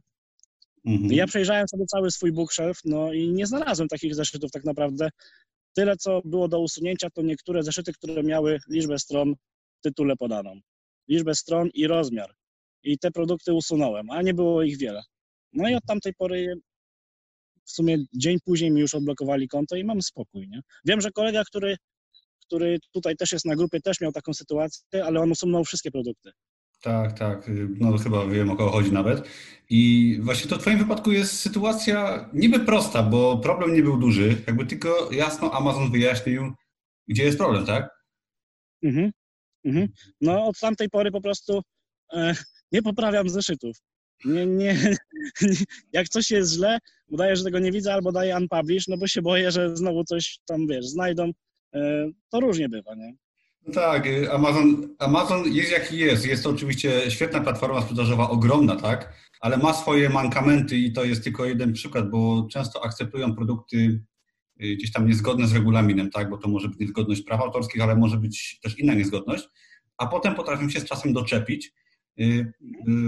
Mhm. 0.85 1.13
Ja 1.13 1.27
przejrzałem 1.27 1.69
sobie 1.69 1.87
cały 1.87 2.11
swój 2.11 2.33
bookshelf, 2.33 2.79
no 2.85 3.13
i 3.13 3.29
nie 3.29 3.47
znalazłem 3.47 3.89
takich 3.89 4.15
zeszytów 4.15 4.51
tak 4.51 4.65
naprawdę. 4.65 5.09
Tyle, 5.77 5.97
co 5.97 6.21
było 6.25 6.49
do 6.49 6.61
usunięcia, 6.61 7.11
to 7.11 7.23
niektóre 7.23 7.63
zeszyty, 7.63 7.93
które 7.93 8.23
miały 8.23 8.59
liczbę 8.69 8.99
stron 8.99 9.35
w 9.79 9.83
tytule 9.83 10.17
podaną. 10.17 10.61
Liczbę 11.09 11.35
stron 11.35 11.69
i 11.75 11.87
rozmiar. 11.87 12.35
I 12.83 12.99
te 12.99 13.11
produkty 13.11 13.55
usunąłem, 13.55 14.11
a 14.11 14.23
nie 14.23 14.35
było 14.35 14.63
ich 14.63 14.79
wiele. 14.79 15.03
No 15.55 15.69
i 15.69 15.75
od 15.75 15.85
tamtej 15.87 16.15
pory 16.15 16.55
w 17.65 17.71
sumie 17.71 17.99
dzień 18.13 18.39
później 18.45 18.71
mi 18.71 18.81
już 18.81 18.95
odblokowali 18.95 19.49
konto 19.49 19.77
i 19.77 19.85
mam 19.85 20.03
spokój, 20.03 20.49
nie? 20.49 20.61
Wiem, 20.85 21.01
że 21.01 21.11
kolega, 21.11 21.45
który, 21.45 21.77
który 22.47 22.79
tutaj 22.93 23.17
też 23.17 23.33
jest 23.33 23.45
na 23.45 23.57
grupie, 23.57 23.81
też 23.81 24.01
miał 24.01 24.13
taką 24.13 24.35
sytuację, 24.35 25.05
ale 25.05 25.21
on 25.21 25.31
usunął 25.31 25.65
wszystkie 25.65 25.91
produkty. 25.91 26.31
Tak, 26.83 27.19
tak. 27.19 27.51
No 27.81 27.99
chyba 27.99 28.27
wiem 28.27 28.51
o 28.51 28.57
kogo 28.57 28.71
chodzi 28.71 28.93
nawet. 28.93 29.29
I 29.71 30.19
właśnie 30.23 30.51
to 30.51 30.57
w 30.57 30.61
Twoim 30.61 30.79
wypadku 30.79 31.13
jest 31.13 31.41
sytuacja 31.41 32.29
niby 32.33 32.61
prosta, 32.61 33.03
bo 33.03 33.39
problem 33.39 33.75
nie 33.75 33.83
był 33.83 33.99
duży. 33.99 34.43
Jakby 34.47 34.67
tylko 34.67 35.13
jasno 35.13 35.53
Amazon 35.53 35.93
wyjaśnił, 35.93 36.53
gdzie 37.09 37.25
jest 37.25 37.39
problem, 37.39 37.67
tak? 37.67 37.91
Mhm. 38.83 39.11
mhm. 39.65 39.89
No 40.21 40.47
od 40.47 40.59
tamtej 40.59 40.89
pory 40.89 41.11
po 41.11 41.21
prostu 41.21 41.63
e, 42.13 42.35
nie 42.73 42.83
poprawiam 42.83 43.29
zeszytów. 43.29 43.77
Nie, 44.25 44.47
nie, 44.47 44.97
jak 45.93 46.09
coś 46.09 46.31
jest 46.31 46.53
źle, 46.53 46.79
udaję, 47.09 47.37
że 47.37 47.45
tego 47.45 47.59
nie 47.59 47.73
widzę, 47.73 47.95
albo 47.95 48.13
daję 48.13 48.37
unpublish, 48.37 48.89
no 48.89 48.97
bo 48.97 49.07
się 49.07 49.23
boję, 49.23 49.51
że 49.51 49.77
znowu 49.77 50.05
coś 50.05 50.39
tam, 50.47 50.67
wiesz, 50.67 50.87
znajdą. 50.87 51.31
E, 51.75 52.07
to 52.29 52.41
różnie 52.41 52.69
bywa, 52.69 52.95
nie? 52.95 53.15
Tak, 53.73 54.07
y, 54.07 54.33
Amazon, 54.33 54.97
Amazon 54.99 55.53
jest 55.53 55.73
jaki 55.73 55.99
jest. 55.99 56.27
Jest 56.27 56.45
to 56.45 56.51
oczywiście 56.51 57.11
świetna 57.11 57.41
platforma 57.41 57.83
sprzedażowa, 57.83 58.31
ogromna, 58.31 58.77
tak, 58.77 59.13
ale 59.41 59.57
ma 59.57 59.73
swoje 59.73 60.09
mankamenty 60.09 60.77
i 60.77 60.93
to 60.93 61.05
jest 61.05 61.25
tylko 61.25 61.45
jeden 61.45 61.73
przykład, 61.73 62.11
bo 62.11 62.49
często 62.51 62.85
akceptują 62.85 63.35
produkty 63.35 64.03
y, 64.63 64.77
gdzieś 64.77 64.93
tam 64.93 65.07
niezgodne 65.07 65.47
z 65.47 65.53
regulaminem, 65.53 66.11
tak, 66.11 66.31
bo 66.31 66.39
to 66.39 66.49
może 66.49 66.69
być 66.69 66.79
niezgodność 66.79 67.23
praw 67.23 67.41
autorskich, 67.41 67.83
ale 67.83 67.97
może 67.97 68.17
być 68.17 68.61
też 68.63 68.79
inna 68.79 68.95
niezgodność, 68.95 69.49
a 69.99 70.07
potem 70.07 70.35
potrafią 70.35 70.69
się 70.69 70.81
z 70.81 70.85
czasem 70.85 71.13
doczepić, 71.13 71.73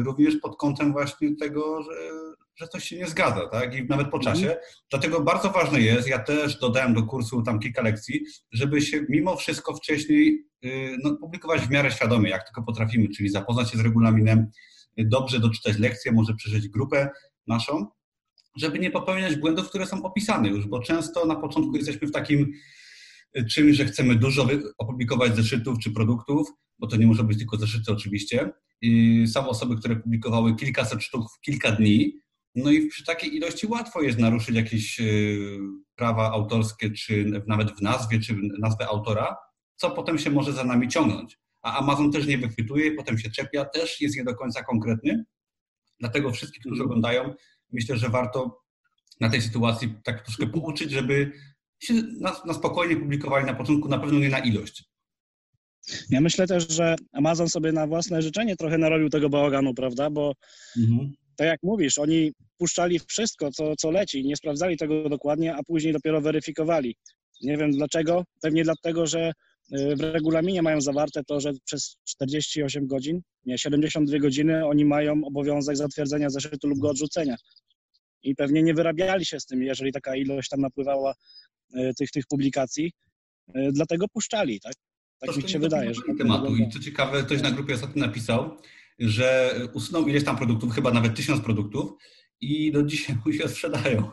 również 0.05 0.37
pod 0.37 0.57
kątem 0.57 0.93
właśnie 0.93 1.37
tego, 1.37 1.83
że 1.83 2.11
że 2.57 2.69
coś 2.69 2.85
się 2.85 2.97
nie 2.97 3.07
zgadza, 3.07 3.49
tak? 3.49 3.75
I 3.75 3.85
nawet 3.85 4.11
po 4.11 4.19
czasie. 4.19 4.47
Mm. 4.47 4.59
Dlatego 4.91 5.21
bardzo 5.21 5.51
ważne 5.51 5.81
jest, 5.81 6.09
ja 6.09 6.19
też 6.19 6.59
dodałem 6.59 6.95
do 6.95 7.03
kursu 7.03 7.43
tam 7.43 7.59
kilka 7.59 7.83
lekcji, 7.83 8.25
żeby 8.53 8.83
się 8.83 9.07
mimo 9.09 9.37
wszystko 9.37 9.77
wcześniej 9.77 10.47
y, 10.65 10.97
no, 11.05 11.17
publikować 11.17 11.61
w 11.61 11.71
miarę 11.71 11.91
świadomie, 11.91 12.31
jak 12.31 12.45
tylko 12.45 12.63
potrafimy, 12.63 13.09
czyli 13.09 13.29
zapoznać 13.29 13.71
się 13.71 13.79
z 13.79 13.81
regulaminem, 13.81 14.39
y, 15.01 15.05
dobrze 15.05 15.41
doczytać 15.41 15.79
lekcję, 15.79 16.13
może 16.13 16.35
przeżyć 16.35 16.69
grupę 16.69 17.11
naszą, 17.47 17.87
żeby 18.57 18.79
nie 18.79 18.91
popełniać 18.91 19.37
błędów, 19.37 19.69
które 19.69 19.87
są 19.87 20.03
opisane 20.03 20.49
już, 20.49 20.67
bo 20.67 20.81
często 20.81 21.27
na 21.27 21.37
początku 21.37 21.77
jesteśmy 21.77 22.09
w 22.09 22.13
takim 22.13 22.53
y, 23.39 23.45
czymś, 23.45 23.77
że 23.77 23.85
chcemy 23.85 24.15
dużo 24.15 24.49
opublikować 24.79 25.37
zeszytów 25.37 25.79
czy 25.79 25.91
produktów, 25.91 26.49
bo 26.79 26.87
to 26.87 26.97
nie 26.97 27.07
może 27.07 27.25
być 27.25 27.39
tylko 27.39 27.57
zeszyty 27.57 27.93
oczywiście. 27.93 28.51
Są 29.27 29.49
osoby, 29.49 29.77
które 29.77 29.97
publikowały 29.97 30.57
kilkaset 30.57 31.03
sztuk 31.03 31.27
w 31.33 31.41
kilka 31.41 31.73
dni, 31.73 32.21
no 32.55 32.71
i 32.71 32.87
przy 32.87 33.05
takiej 33.05 33.37
ilości 33.37 33.67
łatwo 33.67 34.03
jest 34.03 34.19
naruszyć 34.19 34.57
jakieś 34.57 35.01
y, 35.01 35.59
prawa 35.95 36.31
autorskie, 36.31 36.91
czy 36.91 37.43
nawet 37.47 37.79
w 37.79 37.83
nazwie, 37.83 38.21
czy 38.21 38.37
nazwę 38.59 38.87
autora, 38.89 39.37
co 39.77 39.91
potem 39.91 40.19
się 40.19 40.31
może 40.31 40.53
za 40.53 40.65
nami 40.65 40.89
ciągnąć. 40.89 41.39
A 41.63 41.79
Amazon 41.79 42.13
też 42.13 42.27
nie 42.27 42.39
wychwytuje, 42.39 42.93
potem 42.93 43.19
się 43.19 43.31
czepia, 43.31 43.65
też 43.65 44.01
jest 44.01 44.17
nie 44.17 44.25
do 44.25 44.35
końca 44.35 44.63
konkretny. 44.63 45.25
Dlatego 46.01 46.33
wszystkich, 46.33 46.61
którzy 46.61 46.83
mhm. 46.83 46.91
oglądają, 46.91 47.35
myślę, 47.73 47.97
że 47.97 48.09
warto 48.09 48.63
na 49.21 49.31
tej 49.31 49.43
sytuacji 49.43 49.95
tak 50.05 50.23
troszkę 50.23 50.47
pouczyć, 50.47 50.91
żeby 50.91 51.33
się 51.79 51.95
na, 51.95 52.37
na 52.47 52.55
spokojnie 52.55 52.97
publikowali 52.97 53.47
na 53.47 53.55
początku, 53.55 53.89
na 53.89 53.99
pewno 53.99 54.19
nie 54.19 54.29
na 54.29 54.39
ilość. 54.39 54.85
Ja 56.11 56.21
myślę 56.21 56.47
też, 56.47 56.69
że 56.69 56.97
Amazon 57.13 57.49
sobie 57.49 57.73
na 57.73 57.87
własne 57.87 58.23
życzenie 58.23 58.57
trochę 58.57 58.79
narobił 58.79 59.09
tego 59.09 59.29
bałaganu, 59.29 59.75
prawda? 59.75 60.11
Bo 60.11 60.33
mhm. 60.77 61.13
tak 61.37 61.47
jak 61.47 61.63
mówisz, 61.63 61.99
oni 61.99 62.33
puszczali 62.59 62.99
wszystko, 62.99 63.51
co, 63.51 63.77
co 63.77 63.91
leci, 63.91 64.25
nie 64.25 64.37
sprawdzali 64.37 64.77
tego 64.77 65.09
dokładnie, 65.09 65.55
a 65.55 65.63
później 65.63 65.93
dopiero 65.93 66.21
weryfikowali. 66.21 66.97
Nie 67.43 67.57
wiem 67.57 67.71
dlaczego. 67.71 68.25
Pewnie 68.43 68.65
dlatego, 68.65 69.07
że 69.07 69.33
y, 69.79 69.97
w 69.97 70.01
regulaminie 70.01 70.63
mają 70.63 70.81
zawarte 70.81 71.25
to, 71.25 71.41
że 71.41 71.53
przez 71.65 71.97
48 72.05 72.87
godzin, 72.87 73.21
nie, 73.45 73.59
72 73.59 74.19
godziny 74.19 74.67
oni 74.67 74.85
mają 74.85 75.25
obowiązek 75.25 75.77
zatwierdzenia 75.77 76.31
zeszytu 76.31 76.69
lub 76.69 76.79
go 76.79 76.89
odrzucenia. 76.89 77.37
I 78.23 78.35
pewnie 78.35 78.63
nie 78.63 78.75
wyrabiali 78.75 79.25
się 79.25 79.41
z 79.41 79.47
tym, 79.47 79.63
jeżeli 79.63 79.93
taka 79.93 80.17
ilość 80.17 80.49
tam 80.49 80.61
napływała 80.61 81.15
y, 81.77 81.93
tych, 81.99 82.11
tych 82.11 82.27
publikacji. 82.27 82.93
Y, 83.57 83.73
dlatego 83.73 84.09
puszczali, 84.09 84.61
tak? 84.61 84.75
Tak 85.21 85.37
mi 85.37 85.49
się 85.49 85.59
wydaje. 85.59 85.95
Że 85.95 86.03
tak 86.07 86.19
tematu. 86.19 86.57
I 86.57 86.69
co 86.69 86.79
ciekawe, 86.79 87.23
ktoś 87.23 87.43
na 87.43 87.51
grupie 87.51 87.75
ostatnio 87.75 88.07
napisał, 88.07 88.57
że 88.99 89.55
usunął 89.73 90.09
ileś 90.09 90.25
tam 90.25 90.37
produktów, 90.37 90.75
chyba 90.75 90.91
nawet 90.91 91.15
tysiąc 91.15 91.41
produktów 91.41 91.91
i 92.41 92.73
do 92.73 92.83
dzisiaj 92.83 93.17
mu 93.27 93.33
się 93.33 93.49
sprzedają. 93.49 94.11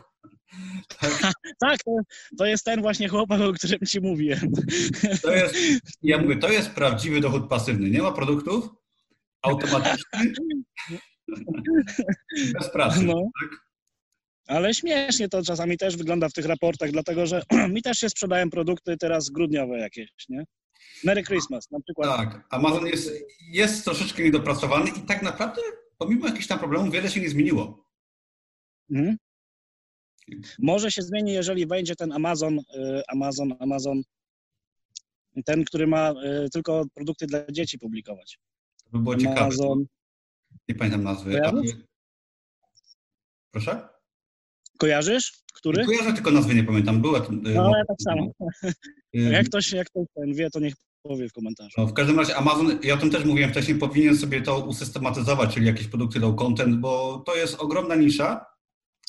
tak, 1.60 1.78
to, 1.84 1.90
to, 2.38 2.46
jest 2.46 2.64
ten 2.64 2.82
właśnie 2.82 3.08
chłopak, 3.08 3.40
o 3.40 3.52
którym 3.52 3.80
ci 3.86 4.00
mówiłem. 4.00 4.52
To 5.22 5.34
jest, 5.34 5.54
ja 6.02 6.18
mówię, 6.18 6.36
to 6.36 6.52
jest 6.52 6.70
prawdziwy 6.70 7.20
dochód 7.20 7.48
pasywny. 7.48 7.90
Nie 7.90 8.02
ma 8.02 8.12
produktów, 8.12 8.68
automatycznie, 9.42 10.32
bez 12.58 12.70
pracy. 12.70 13.02
No. 13.02 13.14
Tak? 13.14 13.64
Ale 14.46 14.74
śmiesznie 14.74 15.28
to 15.28 15.42
czasami 15.42 15.78
też 15.78 15.96
wygląda 15.96 16.28
w 16.28 16.32
tych 16.32 16.46
raportach, 16.46 16.90
dlatego 16.90 17.26
że 17.26 17.42
mi 17.74 17.82
też 17.82 17.98
się 17.98 18.08
sprzedają 18.08 18.50
produkty 18.50 18.96
teraz 18.96 19.30
grudniowe 19.30 19.78
jakieś, 19.78 20.10
nie? 20.28 20.44
Merry 21.04 21.22
Christmas 21.22 21.70
na 21.70 21.80
przykład. 21.80 22.16
Tak, 22.16 22.46
Amazon 22.50 22.86
jest, 22.86 23.10
jest 23.48 23.84
troszeczkę 23.84 24.22
niedopracowany 24.22 24.90
i 24.90 25.00
tak 25.00 25.22
naprawdę 25.22 25.62
pomimo 25.98 26.26
jakichś 26.26 26.46
tam 26.46 26.58
problemów 26.58 26.92
wiele 26.92 27.10
się 27.10 27.20
nie 27.20 27.30
zmieniło. 27.30 27.84
Mhm. 28.90 29.16
Może 30.58 30.90
się 30.90 31.02
zmieni, 31.02 31.32
jeżeli 31.32 31.66
wejdzie 31.66 31.96
ten 31.96 32.12
Amazon, 32.12 32.58
y, 32.58 32.62
Amazon, 33.08 33.54
Amazon, 33.60 34.02
ten, 35.44 35.64
który 35.64 35.86
ma 35.86 36.10
y, 36.10 36.50
tylko 36.52 36.84
produkty 36.94 37.26
dla 37.26 37.40
dzieci 37.52 37.78
publikować. 37.78 38.38
To 38.84 38.90
by 38.90 38.98
było 38.98 39.14
Amazon... 39.14 39.30
ciekawe. 39.30 39.84
Nie 40.68 40.74
pamiętam 40.74 41.02
nazwy. 41.02 41.40
Proszę? 43.50 43.88
Kojarzysz? 44.78 45.32
Który? 45.54 45.84
Kojarzę, 45.84 46.12
tylko 46.12 46.30
nazwy 46.30 46.54
nie 46.54 46.64
pamiętam. 46.64 47.00
Była 47.00 47.20
to, 47.20 47.32
no, 47.32 47.76
ja 47.78 47.84
tak 47.88 47.96
samo. 48.02 48.30
jak 49.14 49.46
ktoś, 49.46 49.72
jak 49.72 49.90
ktoś 49.90 50.06
ten 50.14 50.34
wie, 50.34 50.50
to 50.50 50.60
niech 50.60 50.74
powie 51.02 51.28
w 51.28 51.32
komentarzu. 51.32 51.74
No, 51.78 51.86
w 51.86 51.92
każdym 51.92 52.18
razie 52.18 52.36
Amazon, 52.36 52.78
ja 52.82 52.94
o 52.94 52.96
tym 52.96 53.10
też 53.10 53.24
mówiłem 53.24 53.50
wcześniej, 53.50 53.78
powinien 53.78 54.16
sobie 54.16 54.42
to 54.42 54.58
usystematyzować, 54.58 55.54
czyli 55.54 55.66
jakieś 55.66 55.88
produkty 55.88 56.20
low 56.20 56.36
content, 56.36 56.76
bo 56.76 57.22
to 57.26 57.36
jest 57.36 57.60
ogromna 57.60 57.94
nisza, 57.94 58.46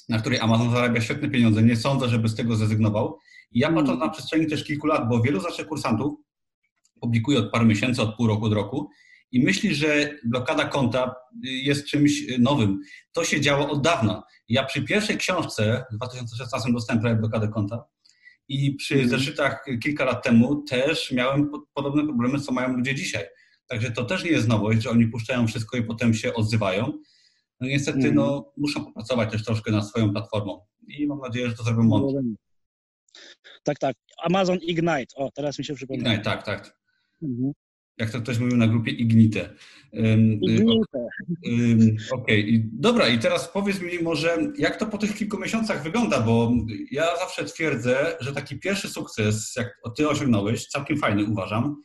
na 0.09 0.19
której 0.19 0.39
Amazon 0.39 0.71
zarabia 0.71 1.01
świetne 1.01 1.29
pieniądze. 1.29 1.63
Nie 1.63 1.75
sądzę, 1.75 2.09
żeby 2.09 2.29
z 2.29 2.35
tego 2.35 2.55
zrezygnował. 2.55 3.19
I 3.51 3.59
ja 3.59 3.73
patrząc 3.73 3.99
na 3.99 4.09
przestrzeni 4.09 4.47
też 4.47 4.63
kilku 4.63 4.87
lat, 4.87 5.09
bo 5.09 5.21
wielu 5.21 5.39
z 5.39 5.43
naszych 5.43 5.67
kursantów 5.67 6.13
publikuje 7.01 7.39
od 7.39 7.51
paru 7.51 7.65
miesięcy, 7.65 8.01
od 8.01 8.15
pół 8.15 8.27
roku 8.27 8.49
do 8.49 8.55
roku 8.55 8.89
i 9.31 9.43
myśli, 9.43 9.75
że 9.75 10.17
blokada 10.25 10.65
konta 10.65 11.15
jest 11.43 11.85
czymś 11.85 12.23
nowym. 12.39 12.79
To 13.11 13.23
się 13.23 13.41
działo 13.41 13.69
od 13.69 13.81
dawna. 13.81 14.23
Ja 14.49 14.63
przy 14.63 14.81
pierwszej 14.81 15.17
książce 15.17 15.85
w 15.91 15.95
2016 15.95 16.73
dostałem 16.73 17.01
prawie 17.01 17.15
blokadę 17.15 17.47
konta 17.47 17.83
i 18.47 18.75
przy 18.75 18.95
mm. 18.95 19.09
zeszytach 19.09 19.65
kilka 19.83 20.05
lat 20.05 20.23
temu 20.23 20.61
też 20.61 21.11
miałem 21.11 21.51
podobne 21.73 22.03
problemy, 22.03 22.39
co 22.39 22.51
mają 22.51 22.73
ludzie 22.73 22.95
dzisiaj. 22.95 23.25
Także 23.67 23.91
to 23.91 24.05
też 24.05 24.23
nie 24.23 24.31
jest 24.31 24.47
nowość, 24.47 24.81
że 24.81 24.89
oni 24.89 25.07
puszczają 25.07 25.47
wszystko 25.47 25.77
i 25.77 25.83
potem 25.83 26.13
się 26.13 26.33
odzywają. 26.33 26.99
No 27.61 27.67
niestety 27.67 27.99
mm. 27.99 28.15
no, 28.15 28.53
muszą 28.57 28.85
popracować 28.85 29.31
też 29.31 29.43
troszkę 29.43 29.71
nad 29.71 29.87
swoją 29.87 30.13
platformą 30.13 30.65
i 30.87 31.07
mam 31.07 31.19
nadzieję, 31.19 31.49
że 31.49 31.55
to 31.55 31.63
zrobią 31.63 31.83
mądrze. 31.83 32.19
Tak, 33.63 33.79
tak. 33.79 33.95
Amazon 34.23 34.57
Ignite. 34.57 35.15
O, 35.15 35.31
teraz 35.31 35.59
mi 35.59 35.65
się 35.65 35.73
przypomina. 35.73 36.13
Ignite, 36.13 36.31
tak, 36.31 36.45
tak. 36.45 36.77
Mhm 37.23 37.53
jak 37.97 38.09
to 38.09 38.21
ktoś 38.21 38.39
mówił 38.39 38.57
na 38.57 38.67
grupie, 38.67 38.91
Ignite. 38.91 39.49
Ignite. 39.93 41.07
Okej, 42.11 42.43
okay. 42.43 42.69
dobra, 42.73 43.07
i 43.07 43.19
teraz 43.19 43.47
powiedz 43.47 43.81
mi 43.81 43.99
może, 44.03 44.37
jak 44.57 44.75
to 44.75 44.85
po 44.85 44.97
tych 44.97 45.15
kilku 45.15 45.39
miesiącach 45.39 45.83
wygląda, 45.83 46.21
bo 46.21 46.51
ja 46.91 47.05
zawsze 47.19 47.45
twierdzę, 47.45 48.17
że 48.19 48.33
taki 48.33 48.59
pierwszy 48.59 48.89
sukces, 48.89 49.55
jak 49.55 49.79
ty 49.97 50.09
osiągnąłeś, 50.09 50.67
całkiem 50.67 50.97
fajny 50.97 51.23
uważam, 51.23 51.83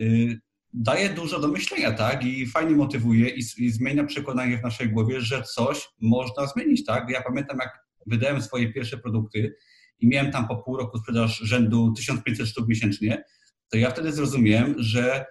y, 0.00 0.40
daje 0.72 1.08
dużo 1.08 1.40
do 1.40 1.48
myślenia, 1.48 1.92
tak? 1.92 2.24
I 2.24 2.46
fajnie 2.46 2.76
motywuje 2.76 3.28
i, 3.28 3.42
i 3.58 3.70
zmienia 3.70 4.04
przekonanie 4.04 4.58
w 4.58 4.62
naszej 4.62 4.88
głowie, 4.88 5.20
że 5.20 5.42
coś 5.42 5.88
można 6.00 6.46
zmienić, 6.46 6.84
tak? 6.84 7.10
Ja 7.10 7.22
pamiętam, 7.22 7.58
jak 7.60 7.78
wydałem 8.06 8.42
swoje 8.42 8.72
pierwsze 8.72 8.98
produkty 8.98 9.54
i 9.98 10.08
miałem 10.08 10.32
tam 10.32 10.48
po 10.48 10.56
pół 10.56 10.76
roku 10.76 10.98
sprzedaż 10.98 11.38
rzędu 11.38 11.92
1500 11.96 12.46
sztuk 12.46 12.68
miesięcznie, 12.68 13.24
to 13.70 13.78
ja 13.78 13.90
wtedy 13.90 14.12
zrozumiałem, 14.12 14.74
że 14.78 15.26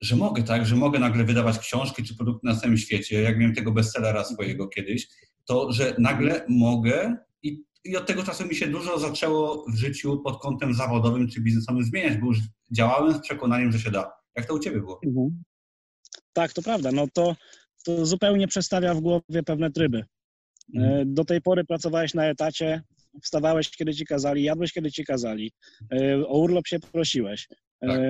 że 0.00 0.16
mogę, 0.16 0.42
tak, 0.42 0.66
że 0.66 0.76
mogę 0.76 0.98
nagle 0.98 1.24
wydawać 1.24 1.58
książki 1.58 2.04
czy 2.04 2.16
produkty 2.16 2.46
na 2.46 2.56
całym 2.56 2.76
świecie, 2.76 3.22
jak 3.22 3.38
miałem 3.38 3.54
tego 3.54 3.72
bestsellera 3.72 4.24
swojego 4.24 4.68
kiedyś, 4.68 5.08
to 5.44 5.72
że 5.72 5.94
nagle 5.98 6.46
mogę 6.48 7.16
i, 7.42 7.64
i 7.84 7.96
od 7.96 8.06
tego 8.06 8.22
czasu 8.22 8.46
mi 8.46 8.54
się 8.54 8.66
dużo 8.66 8.98
zaczęło 8.98 9.64
w 9.70 9.74
życiu 9.74 10.20
pod 10.24 10.42
kątem 10.42 10.74
zawodowym 10.74 11.28
czy 11.28 11.40
biznesowym 11.40 11.84
zmieniać, 11.84 12.16
bo 12.18 12.26
już 12.26 12.38
działałem 12.72 13.14
z 13.14 13.20
przekonaniem, 13.20 13.72
że 13.72 13.78
się 13.78 13.90
da. 13.90 14.12
Jak 14.36 14.46
to 14.46 14.54
u 14.54 14.58
Ciebie 14.58 14.80
było? 14.80 15.00
Mhm. 15.06 15.42
Tak, 16.32 16.52
to 16.52 16.62
prawda. 16.62 16.92
No 16.92 17.06
to, 17.12 17.36
to 17.84 18.06
zupełnie 18.06 18.48
przestawia 18.48 18.94
w 18.94 19.00
głowie 19.00 19.42
pewne 19.46 19.70
tryby. 19.70 20.04
Mhm. 20.74 21.00
E, 21.00 21.04
do 21.06 21.24
tej 21.24 21.40
pory 21.40 21.64
pracowałeś 21.64 22.14
na 22.14 22.26
etacie, 22.26 22.82
wstawałeś, 23.22 23.70
kiedy 23.70 23.94
ci 23.94 24.06
kazali, 24.06 24.42
jadłeś, 24.42 24.72
kiedy 24.72 24.92
ci 24.92 25.04
kazali, 25.04 25.52
e, 25.92 26.26
o 26.26 26.38
urlop 26.38 26.66
się 26.66 26.80
prosiłeś. 26.80 27.48
E, 27.82 27.86
tak 27.88 28.00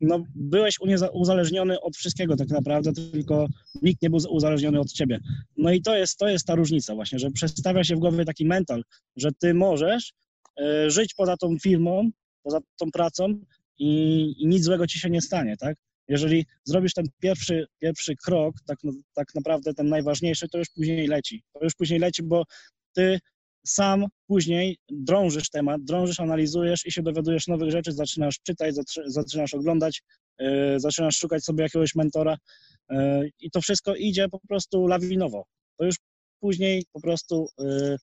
no, 0.00 0.24
byłeś 0.34 0.76
uzależniony 1.12 1.80
od 1.80 1.96
wszystkiego 1.96 2.36
tak 2.36 2.48
naprawdę, 2.48 2.92
tylko 2.92 3.46
nikt 3.82 4.02
nie 4.02 4.10
był 4.10 4.20
uzależniony 4.30 4.80
od 4.80 4.92
ciebie. 4.92 5.20
No 5.56 5.72
i 5.72 5.82
to 5.82 5.96
jest, 5.96 6.18
to 6.18 6.28
jest 6.28 6.46
ta 6.46 6.54
różnica 6.54 6.94
właśnie, 6.94 7.18
że 7.18 7.30
przestawia 7.30 7.84
się 7.84 7.96
w 7.96 7.98
głowie 7.98 8.24
taki 8.24 8.46
mental, 8.46 8.82
że 9.16 9.30
ty 9.32 9.54
możesz 9.54 10.12
e, 10.60 10.90
żyć 10.90 11.14
poza 11.14 11.36
tą 11.36 11.56
firmą, 11.62 12.10
poza 12.42 12.60
tą 12.76 12.90
pracą 12.90 13.40
i, 13.78 14.34
i, 14.38 14.46
nic 14.46 14.64
złego 14.64 14.86
ci 14.86 14.98
się 14.98 15.10
nie 15.10 15.20
stanie, 15.20 15.56
tak? 15.56 15.76
Jeżeli 16.08 16.46
zrobisz 16.64 16.94
ten 16.94 17.06
pierwszy, 17.20 17.66
pierwszy 17.78 18.16
krok, 18.24 18.54
tak, 18.66 18.78
tak 19.14 19.34
naprawdę 19.34 19.74
ten 19.74 19.88
najważniejszy, 19.88 20.48
to 20.48 20.58
już 20.58 20.68
później 20.68 21.06
leci. 21.06 21.42
To 21.52 21.64
już 21.64 21.74
później 21.74 22.00
leci, 22.00 22.22
bo 22.22 22.44
ty 22.92 23.18
sam 23.68 24.06
później 24.26 24.78
drążysz 24.90 25.50
temat, 25.50 25.84
drążysz, 25.84 26.20
analizujesz 26.20 26.86
i 26.86 26.92
się 26.92 27.02
dowiadujesz 27.02 27.46
nowych 27.46 27.70
rzeczy, 27.70 27.92
zaczynasz 27.92 28.38
czytać, 28.42 28.74
zaczynasz 29.06 29.54
oglądać, 29.54 30.02
yy, 30.38 30.80
zaczynasz 30.80 31.16
szukać 31.18 31.44
sobie 31.44 31.62
jakiegoś 31.62 31.94
mentora 31.94 32.36
yy, 32.90 33.30
i 33.40 33.50
to 33.50 33.60
wszystko 33.60 33.94
idzie 33.94 34.28
po 34.28 34.40
prostu 34.48 34.86
lawinowo. 34.86 35.44
To 35.78 35.84
już 35.84 35.96
później 36.40 36.84
po 36.92 37.00
prostu 37.00 37.48
yy, 37.58 37.96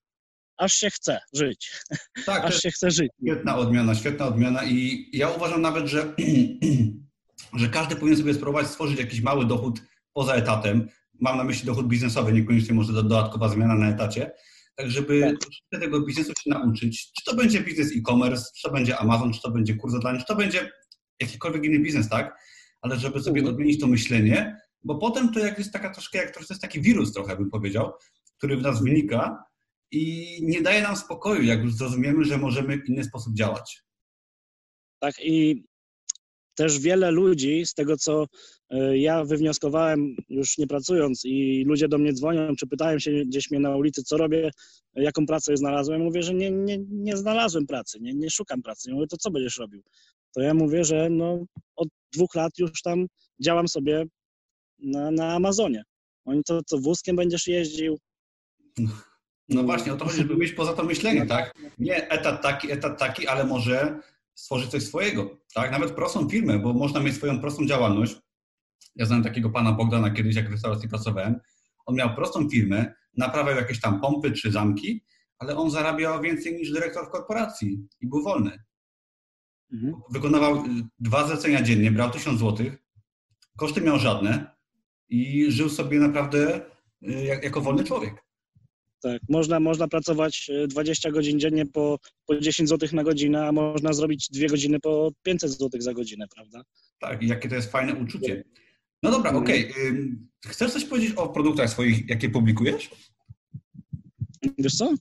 aż 0.57 0.73
się 0.73 0.89
chce 0.89 1.19
żyć. 1.33 1.81
Tak, 2.25 2.45
aż 2.45 2.61
się 2.61 2.71
chce 2.71 2.91
żyć. 2.91 3.11
Świetna 3.21 3.57
odmiana, 3.57 3.95
świetna 3.95 4.27
odmiana 4.27 4.65
i 4.65 5.09
ja 5.13 5.29
uważam 5.29 5.61
nawet, 5.61 5.87
że, 5.87 6.13
że 7.59 7.69
każdy 7.69 7.95
powinien 7.95 8.17
sobie 8.17 8.33
spróbować 8.33 8.67
stworzyć 8.67 8.99
jakiś 8.99 9.21
mały 9.21 9.45
dochód 9.45 9.81
poza 10.13 10.33
etatem. 10.33 10.87
Mam 11.19 11.37
na 11.37 11.43
myśli 11.43 11.65
dochód 11.65 11.87
biznesowy, 11.87 12.33
niekoniecznie 12.33 12.75
może 12.75 12.93
dodatkowa 12.93 13.49
zmiana 13.49 13.75
na 13.75 13.89
etacie, 13.89 14.31
tak 14.75 14.91
żeby 14.91 15.21
tak. 15.21 15.81
tego 15.81 16.01
biznesu 16.01 16.33
się 16.43 16.49
nauczyć. 16.49 17.11
Czy 17.13 17.25
to 17.25 17.35
będzie 17.35 17.61
biznes 17.61 17.91
e-commerce, 17.91 18.45
czy 18.55 18.61
to 18.67 18.73
będzie 18.73 18.97
Amazon, 18.97 19.33
czy 19.33 19.41
to 19.41 19.51
będzie 19.51 19.75
kurs 19.75 19.93
online, 19.93 20.19
czy 20.19 20.25
to 20.25 20.35
będzie 20.35 20.71
jakikolwiek 21.21 21.63
inny 21.63 21.79
biznes, 21.79 22.09
tak? 22.09 22.37
Ale 22.81 22.99
żeby 22.99 23.21
sobie 23.21 23.39
mhm. 23.39 23.55
odmienić 23.55 23.81
to 23.81 23.87
myślenie, 23.87 24.57
bo 24.83 24.95
potem 24.95 25.33
to 25.33 25.39
jak 25.39 25.57
jest 25.57 25.73
taka 25.73 25.89
troszkę, 25.89 26.17
jak 26.17 26.33
to 26.33 26.39
jest 26.39 26.61
taki 26.61 26.81
wirus 26.81 27.13
trochę, 27.13 27.35
bym 27.35 27.49
powiedział, 27.49 27.93
który 28.37 28.57
w 28.57 28.61
nas 28.61 28.83
wynika 28.83 29.43
i 29.91 30.39
nie 30.43 30.61
daje 30.61 30.81
nam 30.81 30.95
spokoju, 30.95 31.43
jak 31.43 31.63
już 31.63 31.75
zrozumiemy, 31.75 32.23
że 32.23 32.37
możemy 32.37 32.77
w 32.77 32.89
inny 32.89 33.03
sposób 33.03 33.33
działać. 33.33 33.81
Tak 34.99 35.13
i 35.19 35.65
też 36.55 36.79
wiele 36.79 37.11
ludzi, 37.11 37.65
z 37.65 37.73
tego 37.73 37.97
co 37.97 38.25
e, 38.69 38.97
ja 38.97 39.23
wywnioskowałem 39.23 40.15
już 40.29 40.57
nie 40.57 40.67
pracując 40.67 41.25
i 41.25 41.63
ludzie 41.67 41.87
do 41.87 41.97
mnie 41.97 42.13
dzwonią, 42.13 42.55
czy 42.55 42.67
pytają 42.67 42.99
się 42.99 43.11
gdzieś 43.11 43.51
mnie 43.51 43.59
na 43.59 43.75
ulicy, 43.75 44.03
co 44.03 44.17
robię, 44.17 44.51
jaką 44.95 45.25
pracę 45.25 45.57
znalazłem. 45.57 46.01
Mówię, 46.01 46.23
że 46.23 46.33
nie, 46.33 46.51
nie, 46.51 46.77
nie 46.89 47.17
znalazłem 47.17 47.67
pracy, 47.67 47.99
nie, 48.01 48.13
nie 48.13 48.29
szukam 48.29 48.61
pracy. 48.61 48.89
Ja 48.89 48.95
mówię, 48.95 49.07
to 49.07 49.17
co 49.17 49.31
będziesz 49.31 49.57
robił? 49.57 49.81
To 50.35 50.41
ja 50.41 50.53
mówię, 50.53 50.83
że 50.83 51.09
no, 51.09 51.45
od 51.75 51.87
dwóch 52.13 52.35
lat 52.35 52.51
już 52.57 52.81
tam 52.81 53.05
działam 53.41 53.67
sobie 53.67 54.05
na, 54.79 55.11
na 55.11 55.33
Amazonie. 55.33 55.83
Oni 56.25 56.43
to, 56.43 56.61
co 56.63 56.77
wózkiem 56.77 57.15
będziesz 57.15 57.47
jeździł. 57.47 57.97
No 59.49 59.63
właśnie, 59.63 59.93
o 59.93 59.97
to 59.97 60.05
chodzi, 60.05 60.17
żeby 60.17 60.35
być 60.35 60.51
poza 60.51 60.73
to 60.73 60.83
myślenie, 60.83 61.25
tak? 61.25 61.53
Nie 61.79 62.09
etat 62.09 62.41
taki, 62.41 62.71
etat 62.71 62.99
taki, 62.99 63.27
ale 63.27 63.43
może 63.43 63.99
stworzyć 64.35 64.71
coś 64.71 64.83
swojego, 64.83 65.37
tak? 65.53 65.71
Nawet 65.71 65.91
prostą 65.91 66.29
firmę, 66.29 66.59
bo 66.59 66.73
można 66.73 66.99
mieć 66.99 67.15
swoją 67.15 67.41
prostą 67.41 67.65
działalność. 67.65 68.15
Ja 68.95 69.05
znam 69.05 69.23
takiego 69.23 69.49
pana 69.49 69.71
Bogdana 69.71 70.11
kiedyś, 70.11 70.35
jak 70.35 70.49
w 70.49 70.51
restauracji 70.51 70.89
pracowałem. 70.89 71.39
On 71.85 71.95
miał 71.95 72.15
prostą 72.15 72.49
firmę, 72.49 72.93
naprawiał 73.17 73.57
jakieś 73.57 73.81
tam 73.81 74.01
pompy 74.01 74.31
czy 74.31 74.51
zamki, 74.51 75.05
ale 75.39 75.57
on 75.57 75.71
zarabiał 75.71 76.21
więcej 76.21 76.53
niż 76.53 76.71
dyrektor 76.71 77.07
w 77.07 77.09
korporacji 77.09 77.87
i 78.01 78.07
był 78.07 78.23
wolny. 78.23 78.63
Mhm. 79.73 79.93
Wykonywał 80.09 80.55
y, 80.55 80.69
dwa 80.99 81.27
zlecenia 81.27 81.61
dziennie, 81.61 81.91
brał 81.91 82.11
tysiąc 82.11 82.39
złotych, 82.39 82.77
koszty 83.57 83.81
miał 83.81 83.99
żadne 83.99 84.55
i 85.09 85.51
żył 85.51 85.69
sobie 85.69 85.99
naprawdę 85.99 86.61
y, 87.01 87.23
jak, 87.23 87.43
jako 87.43 87.61
wolny 87.61 87.83
człowiek. 87.83 88.24
Tak, 89.01 89.21
można, 89.29 89.59
można 89.59 89.87
pracować 89.87 90.51
20 90.67 91.09
y, 91.09 91.11
godzin 91.11 91.39
dziennie 91.39 91.65
po, 91.65 91.99
po 92.25 92.39
10 92.39 92.69
zł 92.69 92.89
na 92.93 93.03
godzinę, 93.03 93.47
a 93.47 93.51
można 93.51 93.93
zrobić 93.93 94.29
dwie 94.29 94.47
godziny 94.47 94.79
po 94.79 95.11
500 95.23 95.51
zł 95.51 95.81
za 95.81 95.93
godzinę, 95.93 96.25
prawda? 96.35 96.61
Tak, 96.99 97.23
i 97.23 97.27
jakie 97.27 97.49
to 97.49 97.55
jest 97.55 97.71
fajne 97.71 97.95
uczucie. 97.95 98.43
No 99.03 99.11
dobra, 99.11 99.31
okej. 99.31 99.71
Okay. 99.71 100.17
Chcesz 100.45 100.73
coś 100.73 100.85
powiedzieć 100.85 101.13
o 101.15 101.29
produktach 101.29 101.69
swoich, 101.69 102.09
jakie 102.09 102.29
publikujesz? 102.29 102.89
Wiesz 104.57 104.75
co? 104.75 104.93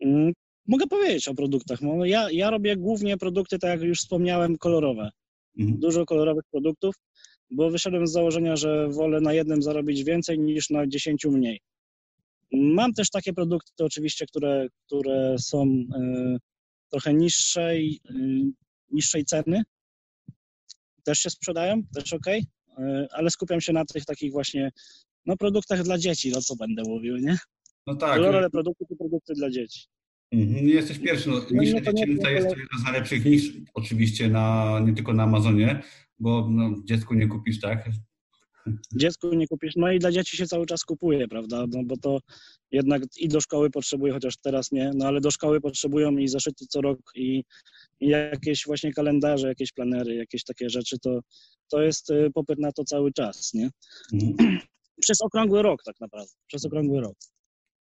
Mm, 0.00 0.32
mogę 0.68 0.86
powiedzieć 0.86 1.28
o 1.28 1.34
produktach. 1.34 1.82
No, 1.82 2.04
ja, 2.04 2.30
ja 2.30 2.50
robię 2.50 2.76
głównie 2.76 3.16
produkty, 3.16 3.58
tak 3.58 3.70
jak 3.70 3.88
już 3.88 3.98
wspomniałem, 3.98 4.58
kolorowe. 4.58 5.10
Mhm. 5.58 5.80
Dużo 5.80 6.06
kolorowych 6.06 6.44
produktów, 6.50 6.94
bo 7.50 7.70
wyszedłem 7.70 8.06
z 8.06 8.12
założenia, 8.12 8.56
że 8.56 8.88
wolę 8.88 9.20
na 9.20 9.32
jednym 9.32 9.62
zarobić 9.62 10.04
więcej 10.04 10.38
niż 10.38 10.70
na 10.70 10.86
dziesięciu 10.86 11.32
mniej. 11.32 11.60
Mam 12.52 12.92
też 12.92 13.10
takie 13.10 13.32
produkty 13.32 13.84
oczywiście, 13.84 14.26
które, 14.26 14.66
które 14.86 15.36
są 15.38 15.64
y, 15.64 16.38
trochę 16.90 17.14
niższej, 17.14 18.00
y, 18.10 18.14
niższej 18.90 19.24
ceny. 19.24 19.62
Też 21.04 21.18
się 21.18 21.30
sprzedają, 21.30 21.82
też 21.94 22.12
ok, 22.12 22.26
y, 22.26 22.42
ale 23.10 23.30
skupiam 23.30 23.60
się 23.60 23.72
na 23.72 23.84
tych 23.84 24.04
takich 24.04 24.32
właśnie 24.32 24.70
no, 25.26 25.36
produktach 25.36 25.82
dla 25.82 25.98
dzieci, 25.98 26.30
no 26.30 26.40
co 26.40 26.56
będę 26.56 26.82
mówił, 26.82 27.16
nie? 27.16 27.38
No 27.86 27.94
tak. 27.94 28.16
Kolorowe 28.16 28.50
produkty 28.50 28.84
to 28.88 28.96
produkty 28.96 29.34
dla 29.34 29.50
dzieci. 29.50 29.86
Mhm, 30.32 30.66
nie 30.66 30.72
jesteś 30.72 30.98
pierwszy. 30.98 31.28
No, 31.28 31.40
no 31.50 31.62
nisza 31.62 31.80
dziecięca 31.80 32.30
jest 32.30 32.48
to 32.48 32.56
jedna 32.56 32.78
z 32.80 32.84
najlepszych 32.84 33.24
niż 33.24 33.52
oczywiście 33.74 34.28
na, 34.28 34.78
nie 34.86 34.94
tylko 34.94 35.12
na 35.12 35.22
Amazonie, 35.22 35.82
bo 36.18 36.48
no, 36.50 36.82
dziecku 36.84 37.14
nie 37.14 37.28
kupisz, 37.28 37.60
tak? 37.60 37.88
Dziecku 38.96 39.34
nie 39.34 39.46
kupisz, 39.46 39.72
no 39.76 39.92
i 39.92 39.98
dla 39.98 40.12
dzieci 40.12 40.36
się 40.36 40.46
cały 40.46 40.66
czas 40.66 40.84
kupuje, 40.84 41.28
prawda? 41.28 41.64
No 41.68 41.84
bo 41.84 41.96
to 41.96 42.18
jednak 42.70 43.02
i 43.16 43.28
do 43.28 43.40
szkoły 43.40 43.70
potrzebuje, 43.70 44.12
chociaż 44.12 44.36
teraz 44.36 44.72
nie, 44.72 44.90
no 44.94 45.06
ale 45.06 45.20
do 45.20 45.30
szkoły 45.30 45.60
potrzebują 45.60 46.16
i 46.16 46.28
zaszyty 46.28 46.66
co 46.68 46.80
rok 46.80 46.98
i, 47.14 47.44
i 48.00 48.08
jakieś 48.08 48.66
właśnie 48.66 48.92
kalendarze, 48.92 49.48
jakieś 49.48 49.72
planery, 49.72 50.14
jakieś 50.14 50.44
takie 50.44 50.70
rzeczy, 50.70 50.98
to, 50.98 51.20
to 51.70 51.82
jest 51.82 52.10
y, 52.10 52.30
popyt 52.34 52.58
na 52.58 52.72
to 52.72 52.84
cały 52.84 53.12
czas, 53.12 53.54
nie? 53.54 53.70
Mhm. 54.12 54.58
Przez 55.00 55.22
okrągły 55.22 55.62
rok 55.62 55.82
tak 55.84 56.00
naprawdę, 56.00 56.32
przez 56.46 56.64
okrągły 56.64 57.00
rok. 57.00 57.16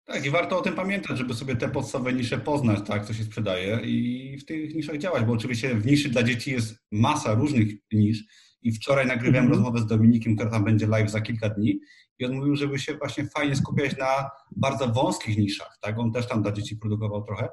Tak, 0.06 0.26
i 0.26 0.30
warto 0.30 0.58
o 0.60 0.62
tym 0.62 0.76
pamiętać, 0.76 1.18
żeby 1.18 1.34
sobie 1.34 1.56
te 1.56 1.70
podstawowe 1.70 2.14
nisze 2.14 2.38
poznać, 2.38 2.80
tak, 2.88 3.06
co 3.06 3.14
się 3.14 3.24
sprzedaje 3.24 3.80
i 3.84 4.38
w 4.38 4.46
tych 4.46 4.76
niszach 4.76 4.98
działać, 4.98 5.24
bo 5.24 5.34
oczywiście 5.34 5.76
w 5.76 5.86
niszy 5.86 6.10
dla 6.10 6.24
dzieci 6.24 6.52
jest 6.52 6.76
masa 6.92 7.34
różnych 7.34 7.68
nisz 7.92 8.24
i 8.66 8.72
wczoraj 8.72 9.08
nagrywałem 9.08 9.46
mm 9.46 9.48
-hmm. 9.48 9.56
rozmowę 9.56 9.80
z 9.80 9.86
Dominikiem, 9.86 10.36
która 10.36 10.52
tam 10.52 10.64
będzie 10.64 10.88
live 10.88 11.12
za 11.12 11.22
kilka 11.22 11.50
dni 11.50 11.80
i 12.20 12.26
on 12.26 12.34
mówił, 12.34 12.56
żeby 12.56 12.80
się 12.80 12.94
właśnie 12.98 13.28
fajnie 13.28 13.56
skupiać 13.56 13.98
na 13.98 14.30
bardzo 14.56 14.88
wąskich 14.88 15.38
niszach, 15.38 15.78
tak, 15.82 16.00
on 16.00 16.12
też 16.12 16.28
tam 16.28 16.42
dla 16.42 16.52
dzieci 16.52 16.78
produkował 16.78 17.24
trochę 17.24 17.50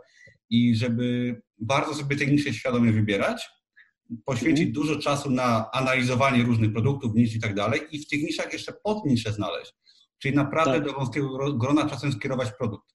i 0.50 0.76
żeby 0.76 1.36
bardzo 1.58 1.94
sobie 1.94 2.16
te 2.16 2.26
nisze 2.26 2.54
świadomie 2.54 2.92
wybierać, 2.92 3.50
poświęcić 4.24 4.62
mm 4.62 4.72
-hmm. 4.72 4.74
dużo 4.74 4.98
czasu 4.98 5.30
na 5.30 5.70
analizowanie 5.70 6.42
różnych 6.42 6.72
produktów, 6.72 7.14
nisz 7.14 7.34
i 7.34 7.40
tak 7.40 7.54
dalej 7.54 7.80
i 7.90 7.98
w 7.98 8.08
tych 8.08 8.22
niszach 8.22 8.52
jeszcze 8.52 8.72
podnisze 8.84 9.32
znaleźć 9.32 9.72
Czyli 10.22 10.36
naprawdę 10.36 10.74
tak. 10.74 10.84
do 10.84 10.92
wąskiego 10.92 11.54
grona 11.54 11.88
czasem 11.88 12.12
skierować 12.12 12.48
produkt. 12.58 12.94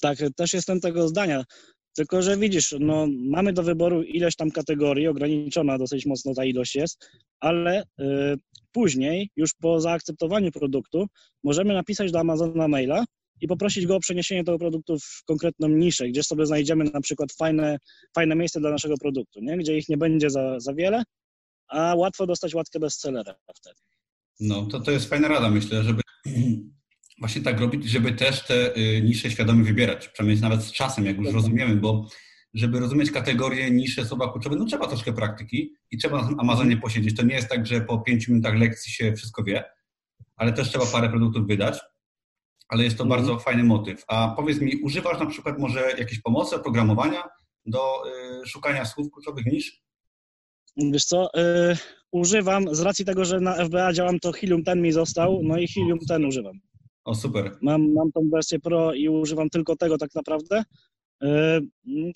Tak, 0.00 0.18
też 0.36 0.54
jestem 0.54 0.80
tego 0.80 1.08
zdania. 1.08 1.44
Tylko, 2.00 2.22
że 2.22 2.36
widzisz, 2.36 2.74
no, 2.80 3.06
mamy 3.10 3.52
do 3.52 3.62
wyboru 3.62 4.02
ileś 4.02 4.36
tam 4.36 4.50
kategorii, 4.50 5.06
ograniczona 5.06 5.78
dosyć 5.78 6.06
mocno 6.06 6.34
ta 6.34 6.44
ilość 6.44 6.74
jest, 6.74 7.10
ale 7.40 7.82
y, 7.82 7.84
później, 8.72 9.30
już 9.36 9.54
po 9.54 9.80
zaakceptowaniu 9.80 10.52
produktu, 10.52 11.06
możemy 11.44 11.74
napisać 11.74 12.12
do 12.12 12.20
Amazona 12.20 12.68
maila 12.68 13.04
i 13.40 13.48
poprosić 13.48 13.86
go 13.86 13.96
o 13.96 14.00
przeniesienie 14.00 14.44
tego 14.44 14.58
produktu 14.58 14.98
w 14.98 15.24
konkretną 15.26 15.68
niszę, 15.68 16.08
gdzie 16.08 16.22
sobie 16.22 16.46
znajdziemy 16.46 16.84
na 16.84 17.00
przykład 17.00 17.32
fajne, 17.32 17.78
fajne 18.14 18.36
miejsce 18.36 18.60
dla 18.60 18.70
naszego 18.70 18.94
produktu, 18.98 19.40
nie? 19.42 19.56
gdzie 19.56 19.78
ich 19.78 19.88
nie 19.88 19.96
będzie 19.96 20.30
za, 20.30 20.60
za 20.60 20.74
wiele, 20.74 21.02
a 21.68 21.94
łatwo 21.94 22.26
dostać 22.26 22.54
łatkę 22.54 22.80
bestsellera 22.80 23.34
wtedy. 23.54 23.80
No, 24.40 24.66
to, 24.66 24.80
to 24.80 24.90
jest 24.90 25.08
fajna 25.08 25.28
rada, 25.28 25.50
myślę, 25.50 25.82
żeby 25.82 26.02
właśnie 27.20 27.42
tak 27.42 27.60
robić, 27.60 27.84
żeby 27.84 28.12
też 28.12 28.46
te 28.46 28.76
y, 28.76 29.02
nisze 29.02 29.30
świadomie 29.30 29.64
wybierać, 29.64 30.08
przynajmniej 30.08 30.42
nawet 30.42 30.62
z 30.62 30.72
czasem, 30.72 31.06
jak 31.06 31.16
już 31.16 31.34
rozumiemy, 31.34 31.76
bo 31.76 32.08
żeby 32.54 32.80
rozumieć 32.80 33.10
kategorię 33.10 33.70
nisze 33.70 34.04
słowa 34.04 34.32
kluczowe, 34.32 34.56
no 34.56 34.64
trzeba 34.64 34.86
troszkę 34.86 35.12
praktyki 35.12 35.74
i 35.90 35.98
trzeba 35.98 36.22
na 36.22 36.36
Amazonie 36.38 36.76
posiedzieć. 36.76 37.16
To 37.16 37.22
nie 37.22 37.34
jest 37.34 37.48
tak, 37.48 37.66
że 37.66 37.80
po 37.80 37.98
pięciu 37.98 38.32
minutach 38.32 38.54
lekcji 38.54 38.92
się 38.92 39.12
wszystko 39.12 39.44
wie, 39.44 39.64
ale 40.36 40.52
też 40.52 40.68
trzeba 40.68 40.86
parę 40.86 41.08
produktów 41.08 41.46
wydać, 41.46 41.80
ale 42.68 42.84
jest 42.84 42.96
to 42.96 43.04
mm. 43.04 43.16
bardzo 43.16 43.38
fajny 43.38 43.64
motyw. 43.64 44.04
A 44.08 44.34
powiedz 44.36 44.60
mi, 44.60 44.76
używasz 44.82 45.20
na 45.20 45.26
przykład 45.26 45.58
może 45.58 45.80
jakiejś 45.98 46.20
pomocy 46.20 46.56
oprogramowania 46.56 47.24
do 47.66 48.02
y, 48.42 48.46
szukania 48.46 48.84
słów 48.84 49.10
kluczowych 49.12 49.46
nisz? 49.46 49.82
Wiesz 50.76 51.04
co, 51.04 51.28
y, 51.34 51.76
używam 52.12 52.74
z 52.74 52.80
racji 52.80 53.04
tego, 53.04 53.24
że 53.24 53.40
na 53.40 53.64
FBA 53.64 53.92
działam, 53.92 54.20
to 54.20 54.32
Helium 54.32 54.64
ten 54.64 54.82
mi 54.82 54.92
został, 54.92 55.40
no 55.42 55.58
i 55.58 55.68
Helium 55.68 55.98
ten 56.08 56.24
używam. 56.24 56.60
O, 57.10 57.14
super. 57.14 57.56
Mam, 57.62 57.92
mam 57.92 58.12
tą 58.12 58.20
wersję 58.32 58.58
Pro 58.60 58.94
i 58.94 59.08
używam 59.08 59.50
tylko 59.50 59.76
tego 59.76 59.98
tak 59.98 60.14
naprawdę. 60.14 60.62
Y, 61.24 61.26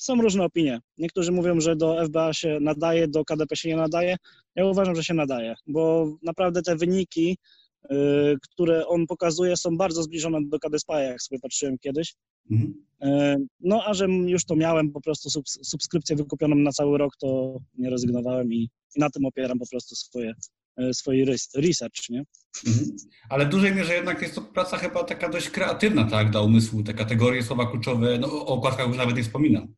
są 0.01 0.23
różne 0.23 0.45
opinie. 0.45 0.81
Niektórzy 0.99 1.33
mówią, 1.33 1.61
że 1.61 1.77
do 1.77 2.07
FBA 2.07 2.33
się 2.33 2.59
nadaje, 2.61 3.09
do 3.09 3.25
KDP 3.25 3.57
się 3.57 3.69
nie 3.69 3.77
nadaje. 3.77 4.17
Ja 4.57 4.67
uważam, 4.67 4.95
że 4.95 5.05
się 5.05 5.15
nadaje, 5.15 5.55
bo 5.67 6.13
naprawdę 6.23 6.63
te 6.63 6.77
wyniki, 6.77 7.39
y, 7.85 8.37
które 8.43 8.87
on 8.87 9.07
pokazuje, 9.07 9.57
są 9.57 9.77
bardzo 9.77 10.03
zbliżone 10.03 10.39
do 10.47 10.59
KDSPA, 10.59 11.01
jak 11.01 11.23
sobie 11.23 11.41
patrzyłem 11.41 11.79
kiedyś. 11.79 12.15
Mhm. 12.51 12.75
E, 13.03 13.37
no, 13.61 13.83
a 13.87 13.95
że 13.95 14.07
już 14.07 14.45
to 14.45 14.57
miałem 14.57 14.93
po 14.93 15.01
prostu 15.01 15.43
subskrypcję 15.63 16.17
wykupioną 16.17 16.57
na 16.57 16.73
cały 16.73 16.99
rok, 16.99 17.17
to 17.17 17.59
nie 17.79 17.91
rezygnowałem 17.91 18.53
i 18.53 18.69
na 18.97 19.11
tym 19.11 19.25
opieram 19.25 19.59
po 19.59 19.67
prostu 19.71 19.95
swoje, 19.95 20.35
e, 20.77 20.95
swoje 20.95 21.25
research, 21.55 22.11
nie? 22.11 22.25
Mhm. 22.67 22.97
Ale 23.29 23.47
w 23.47 23.49
dużej 23.49 23.75
mierze 23.75 23.95
jednak 23.95 24.23
jest 24.23 24.35
to 24.35 24.43
praca 24.43 24.77
chyba 24.77 25.05
taka 25.05 25.29
dość 25.29 25.51
kreatywna, 25.51 26.05
tak, 26.05 26.31
dla 26.31 26.41
umysłu, 26.41 26.83
te 26.83 26.95
kategorie, 26.95 27.43
słowa 27.43 27.67
kluczowe, 27.71 28.19
no 28.19 28.33
o 28.33 28.47
okładkach 28.47 28.89
już 28.89 28.97
nawet 28.97 29.17
nie 29.17 29.23
wspominam. 29.23 29.75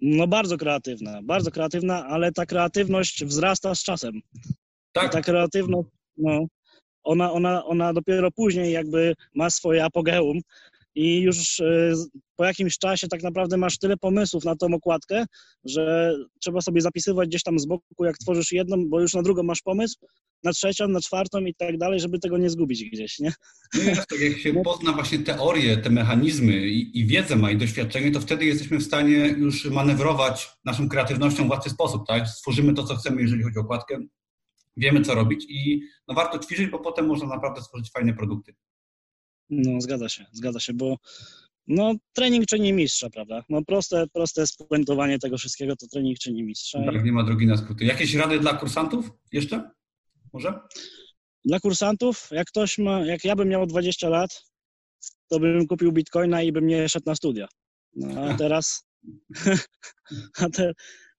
No 0.00 0.26
bardzo 0.26 0.56
kreatywna, 0.56 1.20
bardzo 1.22 1.50
kreatywna, 1.50 2.06
ale 2.06 2.32
ta 2.32 2.46
kreatywność 2.46 3.24
wzrasta 3.24 3.74
z 3.74 3.82
czasem. 3.82 4.20
Tak. 4.92 5.06
I 5.06 5.10
ta 5.10 5.22
kreatywność, 5.22 5.88
no, 6.16 6.46
ona, 7.04 7.32
ona, 7.32 7.64
ona 7.64 7.92
dopiero 7.92 8.30
później 8.30 8.72
jakby 8.72 9.14
ma 9.34 9.50
swoje 9.50 9.84
apogeum, 9.84 10.40
i 10.94 11.20
już 11.20 11.60
e, 11.60 11.92
po 12.36 12.44
jakimś 12.44 12.78
czasie 12.78 13.08
tak 13.08 13.22
naprawdę 13.22 13.56
masz 13.56 13.78
tyle 13.78 13.96
pomysłów 13.96 14.44
na 14.44 14.56
tą 14.56 14.66
okładkę, 14.74 15.24
że 15.64 16.14
trzeba 16.40 16.60
sobie 16.60 16.80
zapisywać 16.80 17.28
gdzieś 17.28 17.42
tam 17.42 17.58
z 17.58 17.66
boku, 17.66 18.04
jak 18.04 18.18
tworzysz 18.18 18.52
jedną, 18.52 18.88
bo 18.88 19.00
już 19.00 19.14
na 19.14 19.22
drugą 19.22 19.42
masz 19.42 19.62
pomysł, 19.62 19.96
na 20.44 20.52
trzecią, 20.52 20.88
na 20.88 21.00
czwartą 21.00 21.40
i 21.40 21.54
tak 21.54 21.78
dalej, 21.78 22.00
żeby 22.00 22.18
tego 22.18 22.38
nie 22.38 22.50
zgubić 22.50 22.84
gdzieś, 22.84 23.18
nie? 23.18 23.32
No 23.74 24.02
tak 24.10 24.20
jak 24.20 24.38
się 24.38 24.62
pozna 24.64 24.92
właśnie 24.92 25.18
teorię, 25.18 25.76
te 25.76 25.90
mechanizmy 25.90 26.68
i, 26.68 26.98
i 26.98 27.06
wiedzę 27.06 27.36
ma 27.36 27.50
i 27.50 27.56
doświadczenie, 27.56 28.10
to 28.10 28.20
wtedy 28.20 28.44
jesteśmy 28.44 28.78
w 28.78 28.82
stanie 28.82 29.34
już 29.38 29.64
manewrować 29.64 30.48
naszą 30.64 30.88
kreatywnością 30.88 31.46
w 31.46 31.50
łatwy 31.50 31.70
sposób, 31.70 32.06
tak? 32.06 32.28
Stworzymy 32.28 32.74
to, 32.74 32.84
co 32.84 32.96
chcemy, 32.96 33.22
jeżeli 33.22 33.42
chodzi 33.42 33.58
o 33.58 33.60
okładkę, 33.60 33.98
wiemy, 34.76 35.00
co 35.00 35.14
robić 35.14 35.46
i 35.48 35.80
no 36.08 36.14
warto 36.14 36.38
ćwiczyć, 36.38 36.70
bo 36.70 36.78
potem 36.78 37.06
można 37.06 37.28
naprawdę 37.28 37.62
stworzyć 37.62 37.90
fajne 37.92 38.14
produkty. 38.14 38.54
No, 39.50 39.80
zgadza 39.80 40.08
się, 40.08 40.26
zgadza 40.32 40.60
się, 40.60 40.72
bo 40.72 40.98
no, 41.66 41.94
trening 42.12 42.46
czyni 42.46 42.72
mistrza, 42.72 43.10
prawda? 43.10 43.44
No, 43.48 43.62
proste, 43.64 44.06
proste 44.12 44.46
spuentowanie 44.46 45.18
tego 45.18 45.38
wszystkiego 45.38 45.76
to 45.76 45.86
trening 45.86 46.18
czyni 46.18 46.42
mistrza. 46.42 46.84
Tak, 46.92 47.04
nie 47.04 47.12
ma 47.12 47.24
drogi 47.24 47.46
na 47.46 47.56
skróty. 47.56 47.84
Jakieś 47.84 48.14
rady 48.14 48.40
dla 48.40 48.54
kursantów 48.54 49.10
jeszcze? 49.32 49.70
Może? 50.32 50.60
Dla 51.44 51.60
kursantów, 51.60 52.28
jak 52.30 52.46
ktoś 52.48 52.78
ma, 52.78 53.06
jak 53.06 53.24
ja 53.24 53.36
bym 53.36 53.48
miał 53.48 53.66
20 53.66 54.08
lat, 54.08 54.44
to 55.28 55.40
bym 55.40 55.66
kupił 55.66 55.92
bitcoina 55.92 56.42
i 56.42 56.52
bym 56.52 56.66
nie 56.66 56.88
szedł 56.88 57.04
na 57.06 57.14
studia. 57.14 57.48
No, 57.96 58.20
a 58.20 58.34
teraz, 58.42 58.86
a 60.42 60.48
te, 60.50 60.72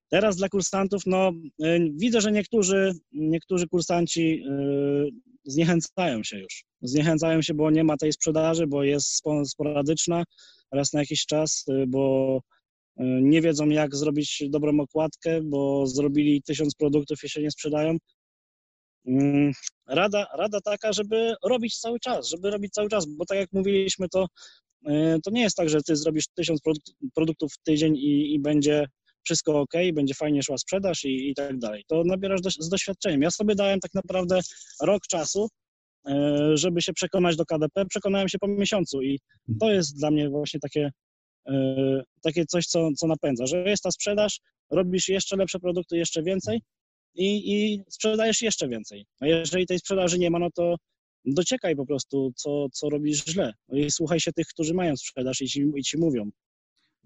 teraz 0.09 0.35
dla 0.35 0.49
kursantów, 0.49 1.01
no 1.05 1.31
y, 1.63 1.91
widzę, 1.95 2.21
że 2.21 2.31
niektórzy, 2.31 2.93
niektórzy 3.11 3.67
kursanci 3.67 4.43
y, 4.49 5.34
zniechęcają 5.45 6.23
się 6.23 6.39
już. 6.39 6.63
Zniechęcają 6.81 7.41
się, 7.41 7.53
bo 7.53 7.71
nie 7.71 7.83
ma 7.83 7.97
tej 7.97 8.13
sprzedaży, 8.13 8.67
bo 8.67 8.83
jest 8.83 9.21
sporadyczna 9.45 10.23
raz 10.71 10.93
na 10.93 10.99
jakiś 10.99 11.25
czas, 11.25 11.65
y, 11.69 11.85
bo 11.87 12.39
nie 13.21 13.41
wiedzą 13.41 13.69
jak 13.69 13.95
zrobić 13.95 14.43
dobrą 14.49 14.79
okładkę, 14.79 15.41
bo 15.41 15.87
zrobili 15.87 16.41
tysiąc 16.43 16.75
produktów 16.75 17.23
i 17.23 17.29
się 17.29 17.41
nie 17.41 17.51
sprzedają. 17.51 17.97
Mm, 19.07 19.51
rada, 19.87 20.27
rada 20.37 20.61
taka, 20.61 20.93
żeby 20.93 21.35
robić 21.43 21.79
cały 21.79 21.99
czas, 21.99 22.29
żeby 22.29 22.51
robić 22.51 22.73
cały 22.73 22.89
czas, 22.89 23.05
bo 23.05 23.25
tak 23.25 23.37
jak 23.37 23.53
mówiliśmy, 23.53 24.09
to, 24.09 24.27
to 25.23 25.31
nie 25.31 25.41
jest 25.41 25.55
tak, 25.55 25.69
że 25.69 25.81
ty 25.81 25.95
zrobisz 25.95 26.25
tysiąc 26.35 26.61
produktów 27.15 27.53
w 27.53 27.63
tydzień 27.63 27.95
i, 27.97 28.33
i 28.33 28.39
będzie 28.39 28.87
wszystko 29.25 29.59
ok, 29.59 29.73
będzie 29.93 30.13
fajnie 30.13 30.43
szła 30.43 30.57
sprzedaż 30.57 31.05
i, 31.05 31.29
i 31.29 31.35
tak 31.35 31.57
dalej. 31.57 31.83
To 31.87 32.03
nabierasz 32.03 32.41
do, 32.41 32.49
z 32.49 32.69
doświadczeniem. 32.69 33.21
Ja 33.21 33.31
sobie 33.31 33.55
dałem 33.55 33.79
tak 33.79 33.93
naprawdę 33.93 34.39
rok 34.81 35.07
czasu, 35.07 35.49
e, 36.07 36.51
żeby 36.53 36.81
się 36.81 36.93
przekonać 36.93 37.35
do 37.35 37.45
KDP. 37.45 37.85
Przekonałem 37.85 38.29
się 38.29 38.39
po 38.39 38.47
miesiącu 38.47 39.01
i 39.01 39.19
to 39.59 39.71
jest 39.71 39.97
dla 39.97 40.11
mnie 40.11 40.29
właśnie 40.29 40.59
takie, 40.59 40.91
e, 41.47 42.03
takie 42.21 42.45
coś, 42.45 42.65
co, 42.65 42.89
co 42.97 43.07
napędza, 43.07 43.45
że 43.45 43.69
jest 43.69 43.83
ta 43.83 43.91
sprzedaż, 43.91 44.39
robisz 44.71 45.09
jeszcze 45.09 45.35
lepsze 45.35 45.59
produkty, 45.59 45.97
jeszcze 45.97 46.23
więcej 46.23 46.61
i, 47.15 47.53
i 47.53 47.83
sprzedajesz 47.89 48.41
jeszcze 48.41 48.67
więcej. 48.67 49.05
A 49.19 49.27
jeżeli 49.27 49.65
tej 49.65 49.79
sprzedaży 49.79 50.19
nie 50.19 50.29
ma, 50.29 50.39
no 50.39 50.49
to 50.55 50.75
dociekaj 51.25 51.75
po 51.75 51.85
prostu, 51.85 52.31
co, 52.35 52.67
co 52.73 52.89
robisz 52.89 53.25
źle. 53.25 53.53
No 53.69 53.77
I 53.77 53.91
słuchaj 53.91 54.19
się 54.19 54.33
tych, 54.33 54.47
którzy 54.47 54.73
mają 54.73 54.97
sprzedaż 54.97 55.41
i 55.41 55.47
ci, 55.47 55.65
i 55.75 55.83
ci 55.83 55.97
mówią. 55.97 56.29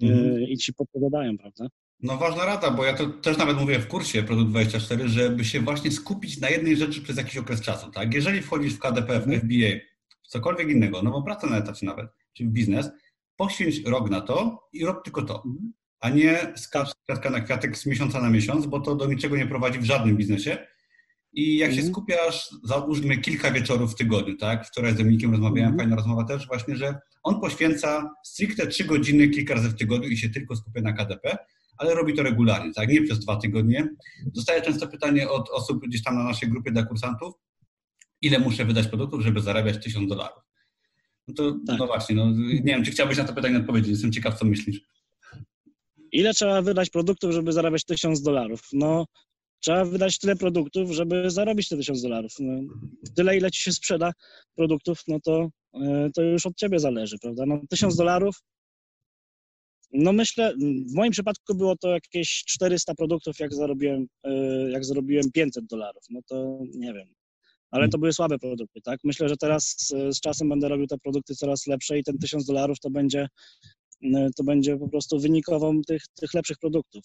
Mhm. 0.02 0.42
I 0.42 0.58
ci 0.58 0.74
podpowiadają, 0.74 1.38
prawda? 1.38 1.68
No 2.02 2.18
ważna 2.18 2.46
rada, 2.46 2.72
bo 2.72 2.86
ja 2.86 2.94
to 2.94 3.08
też 3.08 3.38
nawet 3.38 3.58
mówię 3.58 3.80
w 3.80 3.88
kursie 3.88 4.24
Produkt 4.24 4.50
24, 4.50 5.10
żeby 5.10 5.46
się 5.46 5.60
właśnie 5.60 5.92
skupić 5.92 6.42
na 6.42 6.50
jednej 6.50 6.78
rzeczy 6.78 7.02
przez 7.02 7.18
jakiś 7.18 7.38
okres 7.38 7.62
czasu, 7.62 7.92
tak? 7.92 8.14
Jeżeli 8.14 8.42
wchodzisz 8.42 8.74
w 8.74 8.80
KDP, 8.80 9.20
w 9.20 9.24
FBA, 9.24 9.34
mhm. 9.34 9.80
w 10.24 10.28
cokolwiek 10.28 10.70
innego, 10.70 11.02
nową 11.02 11.24
pracę 11.24 11.48
na 11.48 11.58
etacie 11.58 11.86
nawet, 11.86 12.10
czy 12.34 12.46
w 12.46 12.48
biznes, 12.48 12.90
poświęć 13.36 13.84
rok 13.86 14.10
na 14.10 14.22
to 14.22 14.68
i 14.74 14.86
rób 14.86 15.04
tylko 15.04 15.22
to, 15.22 15.36
mhm. 15.36 15.74
a 16.00 16.10
nie 16.10 16.54
skacz 16.56 16.90
kwiatka 17.04 17.30
na 17.30 17.40
kwiatek 17.42 17.78
z 17.78 17.86
miesiąca 17.86 18.22
na 18.22 18.30
miesiąc, 18.30 18.66
bo 18.66 18.80
to 18.80 18.96
do 18.96 19.06
niczego 19.06 19.38
nie 19.38 19.46
prowadzi 19.46 19.80
w 19.80 19.86
żadnym 19.86 20.18
biznesie. 20.18 20.58
I 21.34 21.58
jak 21.58 21.72
się 21.72 21.78
mhm. 21.78 21.94
skupiasz, 21.94 22.50
załóżmy 22.64 23.18
kilka 23.18 23.52
wieczorów 23.52 23.94
w 23.94 23.96
tygodniu, 23.96 24.38
tak? 24.38 24.68
Wczoraj 24.68 24.94
z 24.94 24.96
Dominikiem 24.96 25.32
rozmawiałem, 25.32 25.78
fajna 25.78 25.96
rozmowa 25.96 26.24
też 26.24 26.48
właśnie, 26.48 26.76
że 26.76 27.00
on 27.24 27.42
poświęca 27.42 28.14
stricte 28.24 28.68
trzy 28.68 28.84
godziny 28.84 29.30
kilka 29.30 29.54
razy 29.54 29.70
w 29.70 29.76
tygodniu 29.76 30.10
i 30.10 30.18
się 30.18 30.30
tylko 30.30 30.56
skupia 30.56 30.82
na 30.82 30.94
KDP, 30.94 31.38
ale 31.80 31.96
robi 31.96 32.14
to 32.14 32.24
regularnie, 32.24 32.74
tak? 32.74 32.90
Nie 32.90 33.02
przez 33.02 33.20
dwa 33.20 33.36
tygodnie. 33.36 33.90
Dostaję 34.26 34.62
często 34.62 34.88
pytanie 34.88 35.30
od 35.30 35.50
osób 35.50 35.82
gdzieś 35.88 36.04
tam 36.04 36.16
na 36.16 36.24
naszej 36.24 36.50
grupie 36.50 36.72
dla 36.72 36.84
kursantów, 36.84 37.34
ile 38.22 38.40
muszę 38.40 38.66
wydać 38.66 38.88
produktów, 38.88 39.22
żeby 39.22 39.42
zarabiać 39.42 39.84
tysiąc 39.84 40.10
dolarów. 40.10 40.44
No 41.28 41.34
to 41.34 41.58
tak. 41.68 41.80
no 41.80 41.88
właśnie, 41.88 42.16
no, 42.16 42.32
nie 42.32 42.62
wiem, 42.64 42.84
czy 42.84 42.92
chciałbyś 42.92 43.18
na 43.18 43.24
to 43.24 43.34
pytanie 43.34 43.58
odpowiedzieć, 43.58 43.90
jestem 43.90 44.12
ciekaw, 44.12 44.40
co 44.40 44.46
myślisz. 44.46 44.82
Ile 46.12 46.34
trzeba 46.34 46.62
wydać 46.62 46.90
produktów, 46.90 47.32
żeby 47.32 47.54
zarabiać 47.54 47.86
tysiąc 47.86 48.22
dolarów? 48.22 48.62
No, 48.74 49.06
trzeba 49.60 49.86
wydać 49.86 50.20
tyle 50.20 50.36
produktów, 50.36 50.92
żeby 50.92 51.32
zarobić 51.32 51.70
te 51.70 51.78
tysiąc 51.78 52.02
dolarów. 52.02 52.32
No, 52.40 52.54
tyle, 53.16 53.38
ile 53.38 53.52
ci 53.52 53.62
się 53.62 53.72
sprzeda 53.72 54.12
produktów, 54.56 55.02
no 55.08 55.20
to, 55.20 55.50
e, 55.74 56.10
to 56.16 56.22
już 56.22 56.46
od 56.46 56.56
ciebie 56.56 56.80
zależy, 56.80 57.18
prawda? 57.22 57.44
No, 57.48 57.62
tysiąc 57.70 57.96
dolarów 57.96 58.42
no 59.94 60.14
myślę, 60.14 60.54
w 60.92 60.96
moim 60.96 61.12
przypadku 61.12 61.56
było 61.56 61.76
to 61.76 61.90
jakieś 61.90 62.44
400 62.48 62.96
produktów, 62.96 63.40
jak 63.40 63.54
zarobiłem, 63.54 64.08
e, 64.24 64.32
jak 64.72 64.86
zarobiłem 64.86 65.32
500 65.32 65.66
dolarów. 65.66 66.04
No 66.10 66.20
to 66.28 66.60
nie 66.76 66.94
wiem. 66.94 67.08
Ale 67.72 67.90
to 67.90 67.98
były 67.98 68.14
słabe 68.14 68.40
produkty, 68.40 68.82
tak? 68.82 69.00
Myślę, 69.04 69.30
że 69.30 69.38
teraz 69.38 69.76
z 70.12 70.20
czasem 70.20 70.50
będę 70.50 70.70
robił 70.70 70.88
te 70.88 70.98
produkty 70.98 71.36
coraz 71.36 71.68
lepsze 71.68 72.00
i 72.00 72.04
ten 72.04 72.18
1000 72.18 72.46
dolarów 72.46 72.80
to 72.80 72.90
będzie, 72.90 73.28
e, 74.04 74.30
to 74.36 74.44
będzie 74.44 74.78
po 74.78 74.90
prostu 74.90 75.20
wynikową 75.20 75.82
tych, 75.82 76.02
tych 76.22 76.34
lepszych 76.34 76.58
produktów. 76.58 77.04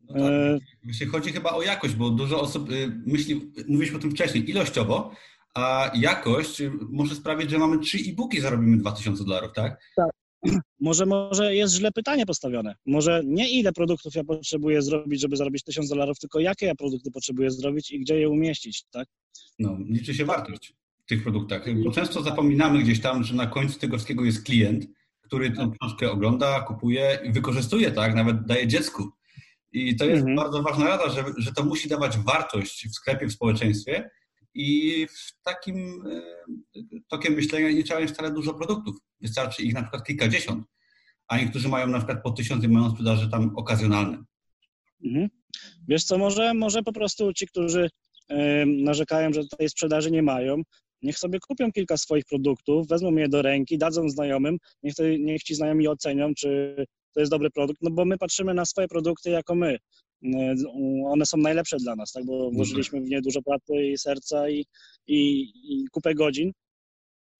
No 0.00 0.14
tak. 0.14 1.02
E... 1.02 1.06
chodzi 1.06 1.32
chyba 1.32 1.50
o 1.50 1.62
jakość, 1.62 1.94
bo 1.94 2.10
dużo 2.10 2.40
osób 2.40 2.68
myśli, 3.06 3.52
mówiliśmy 3.68 3.98
o 3.98 4.00
tym 4.00 4.10
wcześniej, 4.10 4.50
ilościowo, 4.50 5.12
a 5.54 5.90
jakość 5.94 6.62
może 6.90 7.14
sprawić, 7.14 7.50
że 7.50 7.58
mamy 7.58 7.78
trzy 7.78 7.98
e-booki, 7.98 8.40
zarobimy 8.40 8.76
2000 8.76 9.24
dolarów, 9.24 9.52
tak? 9.54 9.80
Tak, 9.96 10.10
może, 10.80 11.06
może 11.06 11.54
jest 11.54 11.74
źle 11.74 11.92
pytanie 11.92 12.26
postawione. 12.26 12.74
Może 12.86 13.22
nie 13.24 13.50
ile 13.50 13.72
produktów 13.72 14.14
ja 14.14 14.24
potrzebuję 14.24 14.82
zrobić, 14.82 15.20
żeby 15.20 15.36
zarobić 15.36 15.64
1000 15.64 15.88
dolarów, 15.88 16.18
tylko 16.18 16.40
jakie 16.40 16.66
ja 16.66 16.74
produkty 16.74 17.10
potrzebuję 17.10 17.50
zrobić 17.50 17.90
i 17.90 18.00
gdzie 18.00 18.20
je 18.20 18.28
umieścić, 18.28 18.84
tak? 18.90 19.08
No, 19.58 19.78
liczy 19.88 20.14
się 20.14 20.24
wartość 20.24 20.74
w 21.04 21.08
tych 21.08 21.22
produktach, 21.22 21.82
bo 21.84 21.90
często 21.90 22.22
zapominamy 22.22 22.82
gdzieś 22.82 23.00
tam, 23.00 23.24
że 23.24 23.34
na 23.34 23.46
końcu 23.46 23.78
tego 23.78 23.96
wszystkiego 23.96 24.24
jest 24.24 24.44
klient, 24.44 24.86
który 25.20 25.50
tę 25.50 25.70
książkę 25.80 26.10
ogląda, 26.10 26.60
kupuje 26.60 27.18
i 27.24 27.32
wykorzystuje, 27.32 27.90
tak? 27.90 28.14
Nawet 28.14 28.46
daje 28.46 28.66
dziecku. 28.66 29.10
I 29.72 29.96
to 29.96 30.04
jest 30.04 30.20
mhm. 30.20 30.36
bardzo 30.36 30.62
ważna 30.62 30.84
rada, 30.84 31.08
że, 31.08 31.24
że 31.36 31.52
to 31.52 31.64
musi 31.64 31.88
dawać 31.88 32.18
wartość 32.18 32.88
w 32.88 32.94
sklepie, 32.94 33.26
w 33.26 33.32
społeczeństwie, 33.32 34.10
i 34.54 35.06
w 35.06 35.42
takim 35.42 36.06
e, 36.06 36.22
tokiem 37.08 37.34
myślenia 37.34 37.70
nie 37.70 37.82
trzeba 37.82 38.00
mieć 38.00 38.10
wcale 38.10 38.30
dużo 38.30 38.54
produktów. 38.54 38.96
Wystarczy 39.20 39.62
ich 39.62 39.74
na 39.74 39.82
przykład 39.82 40.04
kilkadziesiąt, 40.04 40.64
a 41.28 41.38
niektórzy 41.38 41.68
mają 41.68 41.86
na 41.86 41.98
przykład 41.98 42.22
po 42.22 42.30
tysiąc 42.30 42.64
i 42.64 42.68
mają 42.68 42.90
sprzedaży 42.90 43.30
tam 43.30 43.56
okazjonalne. 43.56 44.24
Mhm. 45.04 45.28
Wiesz 45.88 46.04
co, 46.04 46.18
może, 46.18 46.54
może 46.54 46.82
po 46.82 46.92
prostu 46.92 47.32
ci, 47.32 47.46
którzy 47.46 47.90
narzekają, 48.66 49.32
że 49.32 49.40
tej 49.58 49.68
sprzedaży 49.68 50.10
nie 50.10 50.22
mają, 50.22 50.62
niech 51.02 51.18
sobie 51.18 51.38
kupią 51.40 51.72
kilka 51.72 51.96
swoich 51.96 52.24
produktów, 52.24 52.88
wezmą 52.88 53.14
je 53.14 53.28
do 53.28 53.42
ręki, 53.42 53.78
dadzą 53.78 54.08
znajomym, 54.08 54.58
niech, 54.82 54.94
to, 54.94 55.02
niech 55.18 55.42
ci 55.42 55.54
znajomi 55.54 55.88
ocenią, 55.88 56.34
czy 56.34 56.74
to 57.14 57.20
jest 57.20 57.32
dobry 57.32 57.50
produkt, 57.50 57.82
no 57.82 57.90
bo 57.90 58.04
my 58.04 58.18
patrzymy 58.18 58.54
na 58.54 58.64
swoje 58.64 58.88
produkty 58.88 59.30
jako 59.30 59.54
my. 59.54 59.76
E, 60.24 60.54
one 61.06 61.26
są 61.26 61.36
najlepsze 61.36 61.76
dla 61.76 61.96
nas, 61.96 62.12
tak? 62.12 62.24
bo 62.24 62.34
mhm. 62.34 62.54
włożyliśmy 62.54 63.00
w 63.00 63.08
nie 63.08 63.20
dużo 63.20 63.42
pracy 63.42 63.86
i 63.86 63.98
serca 63.98 64.48
i, 64.48 64.66
i, 65.06 65.42
i 65.64 65.84
kupę 65.90 66.14
godzin, 66.14 66.52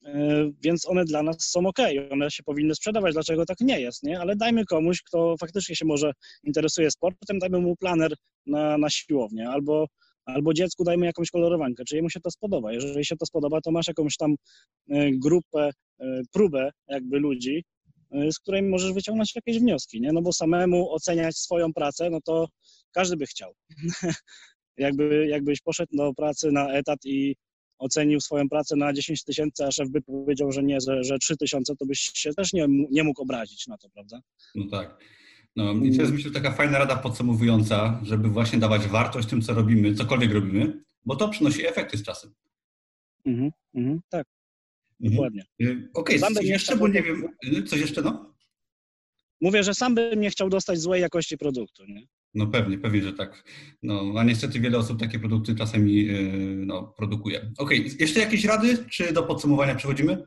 e, 0.05 0.51
więc 0.61 0.89
one 0.89 1.05
dla 1.05 1.23
nas 1.23 1.37
są 1.41 1.67
ok, 1.67 1.79
one 2.11 2.31
się 2.31 2.43
powinny 2.43 2.75
sprzedawać, 2.75 3.13
dlaczego 3.13 3.47
tak 3.47 3.61
nie 3.61 3.81
jest, 3.81 4.03
nie? 4.03 4.21
Ale 4.21 4.37
dajmy 4.37 4.65
komuś, 4.65 5.03
kto 5.03 5.35
faktycznie 5.41 5.77
się 5.77 5.85
może 5.85 6.13
interesuje 6.45 6.91
sportem, 6.91 7.39
dajmy 7.39 7.61
mu 7.61 7.77
planer 7.77 8.15
na, 8.47 8.79
na 8.79 8.91
siłownię, 8.91 9.49
albo, 9.49 9.87
albo 10.25 10.55
dziecku 10.55 10.85
dajmy 10.85 11.07
jakąś 11.07 11.31
kolorowankę, 11.31 11.85
czy 11.85 11.97
jemu 11.97 12.11
się 12.11 12.21
to 12.21 12.31
spodoba. 12.31 12.73
Jeżeli 12.73 13.05
się 13.05 13.17
to 13.17 13.27
spodoba, 13.27 13.61
to 13.61 13.71
masz 13.71 13.89
jakąś 13.89 14.17
tam 14.17 14.35
e, 14.91 15.11
grupę, 15.11 15.71
próbę 16.33 16.71
jakby 16.89 17.19
ludzi, 17.19 17.65
z 18.31 18.39
której 18.39 18.63
możesz 18.63 18.93
wyciągnąć 18.93 19.35
jakieś 19.35 19.59
wnioski, 19.59 20.01
nie? 20.01 20.13
No 20.13 20.23
bo 20.23 20.33
samemu 20.33 20.93
oceniać 20.93 21.37
swoją 21.37 21.73
pracę, 21.73 22.11
no 22.11 22.19
to 22.25 22.49
każdy 22.93 23.17
by 23.17 23.27
chciał. 23.27 23.55
Jakby, 24.77 25.27
jakbyś 25.27 25.61
poszedł 25.61 25.97
do 25.97 26.15
pracy 26.15 26.53
na 26.53 26.73
etat 26.73 26.99
i 27.05 27.37
ocenił 27.79 28.21
swoją 28.21 28.49
pracę 28.49 28.77
na 28.77 28.93
10 28.93 29.25
tysięcy, 29.25 29.65
a 29.65 29.71
szef 29.71 29.89
by 29.89 30.03
powiedział, 30.03 30.53
że 30.53 30.63
nie, 30.63 30.81
że, 30.81 31.05
że 31.05 31.19
3 31.19 31.37
tysiące, 31.37 31.77
to 31.77 31.87
byś 31.87 32.11
się 32.15 32.35
też 32.35 32.53
nie, 32.53 32.67
nie 32.69 33.05
mógł 33.05 33.23
obrazić 33.23 33.67
na 33.67 33.79
to, 33.79 33.89
prawda? 33.91 34.21
No 34.55 34.65
tak. 34.71 34.99
No 35.57 35.73
i 35.73 35.97
to 35.97 36.03
jest 36.03 36.15
myślę 36.15 36.31
taka 36.31 36.53
fajna 36.53 36.79
rada 36.79 36.97
podsumowująca, 36.97 38.01
żeby 38.03 38.29
właśnie 38.29 38.59
dawać 38.59 38.87
wartość 38.87 39.29
tym, 39.29 39.43
co 39.43 39.55
robimy, 39.55 39.95
cokolwiek 39.95 40.33
robimy, 40.33 40.83
bo 41.05 41.17
to 41.17 41.29
przynosi 41.29 41.67
efekty 41.67 41.99
z 41.99 42.03
czasem. 42.03 42.35
Mhm, 43.27 43.51
mhm, 43.75 44.01
tak. 44.09 44.27
Mhm. 45.01 45.17
Dokładnie. 45.17 45.43
Y, 45.63 45.91
okej, 45.95 46.19
okay, 46.19 46.35
coś 46.35 46.47
jeszcze, 46.47 46.77
bo 46.77 46.89
nie 46.89 47.03
wiem, 47.03 47.29
y, 47.45 47.63
coś 47.63 47.81
jeszcze, 47.81 48.03
no? 48.03 48.35
Mówię, 49.41 49.63
że 49.63 49.75
sam 49.75 49.95
bym 49.95 50.21
nie 50.21 50.31
chciał 50.31 50.49
dostać 50.49 50.81
złej 50.81 51.03
jakości 51.03 51.39
produktu, 51.39 51.85
nie? 51.87 52.07
No 52.35 52.47
pewnie, 52.47 52.79
pewnie, 52.79 53.03
że 53.03 53.13
tak. 53.13 53.45
No, 53.83 54.15
a 54.19 54.25
niestety 54.25 54.61
wiele 54.61 54.79
osób 54.79 55.01
takie 55.01 55.19
produkty 55.19 55.55
czasami 55.55 56.11
y, 56.11 56.23
no, 56.67 56.83
produkuje. 56.83 57.53
Okej, 57.59 57.81
okay. 57.81 57.97
jeszcze 58.01 58.21
jakieś 58.21 58.45
rady, 58.45 58.85
czy 58.91 59.13
do 59.13 59.23
podsumowania 59.23 59.75
przechodzimy? 59.75 60.25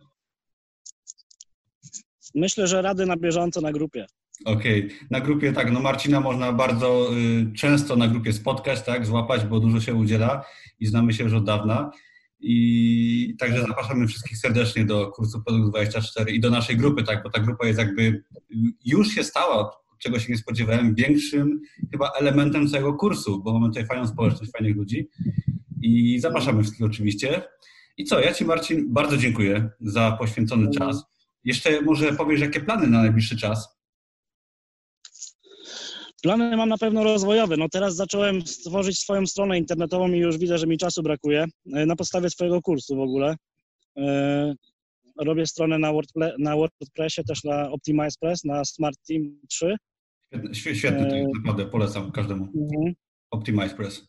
Myślę, 2.36 2.68
że 2.68 2.82
rady 2.82 3.06
na 3.06 3.18
bieżąco 3.18 3.62
na 3.62 3.72
grupie. 3.72 4.06
Okej, 4.46 4.86
okay. 4.86 4.98
na 5.12 5.22
grupie 5.22 5.54
tak, 5.54 5.72
no 5.72 5.80
Marcina 5.80 6.20
można 6.20 6.54
bardzo 6.54 7.10
y, 7.18 7.54
często 7.54 7.96
na 7.96 8.08
grupie 8.08 8.34
spotkać, 8.34 8.82
tak, 8.82 9.06
złapać, 9.06 9.46
bo 9.46 9.60
dużo 9.60 9.82
się 9.82 9.96
udziela 9.96 10.46
i 10.80 10.86
znamy 10.86 11.13
się 11.13 11.24
już 11.24 11.34
od 11.34 11.46
dawna. 11.46 11.91
I 12.39 13.36
także 13.39 13.62
zapraszamy 13.62 14.08
wszystkich 14.08 14.38
serdecznie 14.38 14.86
do 14.86 15.12
kursu 15.12 15.44
Produkt 15.44 15.70
24 15.70 16.32
i 16.32 16.39
do 16.39 16.50
naszej 16.50 16.78
grupy, 16.78 17.04
tak, 17.04 17.24
bo 17.24 17.30
ta 17.30 17.39
grupa 17.39 17.68
jest 17.68 17.80
jakby 17.80 18.24
już 18.86 19.08
się 19.08 19.24
stała, 19.24 19.72
czego 20.06 20.20
się 20.20 20.32
nie 20.32 20.38
spodziewałem, 20.38 20.96
większym 20.96 21.62
chyba 21.91 22.12
elementem 22.20 22.70
całego 22.70 22.94
kursu, 22.94 23.44
bo 23.44 23.54
mamy 23.54 23.68
tutaj 23.68 23.86
fajną 23.86 24.08
społeczność, 24.08 24.52
fajnych 24.52 24.76
ludzi. 24.76 25.10
I 25.82 26.20
zapraszamy 26.20 26.62
wszystkich 26.62 26.86
oczywiście. 26.86 27.41
I 27.98 28.04
co, 28.04 28.20
ja 28.20 28.34
Ci 28.34 28.46
Marcin 28.46 28.94
bardzo 28.94 29.18
dziękuję 29.18 29.70
za 29.82 30.12
poświęcony 30.12 30.72
czas. 30.72 31.04
Jeszcze 31.44 31.82
może 31.82 32.13
powiesz, 32.13 32.41
jakie 32.41 32.60
plany 32.60 32.88
na 32.88 33.02
najbliższy 33.02 33.38
czas? 33.38 33.80
Plany 36.22 36.58
mam 36.58 36.70
na 36.70 36.78
pewno 36.78 37.04
rozwojowe. 37.04 37.58
No 37.58 37.70
teraz 37.70 37.96
zacząłem 37.96 38.48
stworzyć 38.48 39.00
swoją 39.00 39.28
stronę 39.28 39.58
internetową 39.58 40.12
i 40.12 40.18
już 40.18 40.38
widzę, 40.38 40.58
że 40.58 40.68
mi 40.68 40.78
czasu 40.78 41.04
brakuje. 41.04 41.46
E, 41.74 41.86
na 41.86 41.96
podstawie 41.96 42.30
swojego 42.30 42.62
kursu 42.62 42.96
w 42.96 43.00
ogóle. 43.00 43.36
E, 43.98 44.54
robię 45.20 45.46
stronę 45.48 45.80
na, 45.80 45.94
WordPre 45.94 46.36
na 46.39 46.56
WordPressie, 46.56 47.24
też 47.24 47.44
na 47.44 47.72
OptimizePress, 47.72 48.44
na 48.44 48.65
Smart 48.65 48.98
Team 49.08 49.39
3. 49.50 49.76
Świetny, 50.54 50.76
świetny 50.76 51.10
to 51.10 51.15
jest, 51.15 51.30
naprawdę 51.36 51.65
polecam 51.65 52.12
każdemu. 52.12 52.43
Mhm. 52.45 52.93
Optimize 53.32 53.76
Press. 53.76 54.08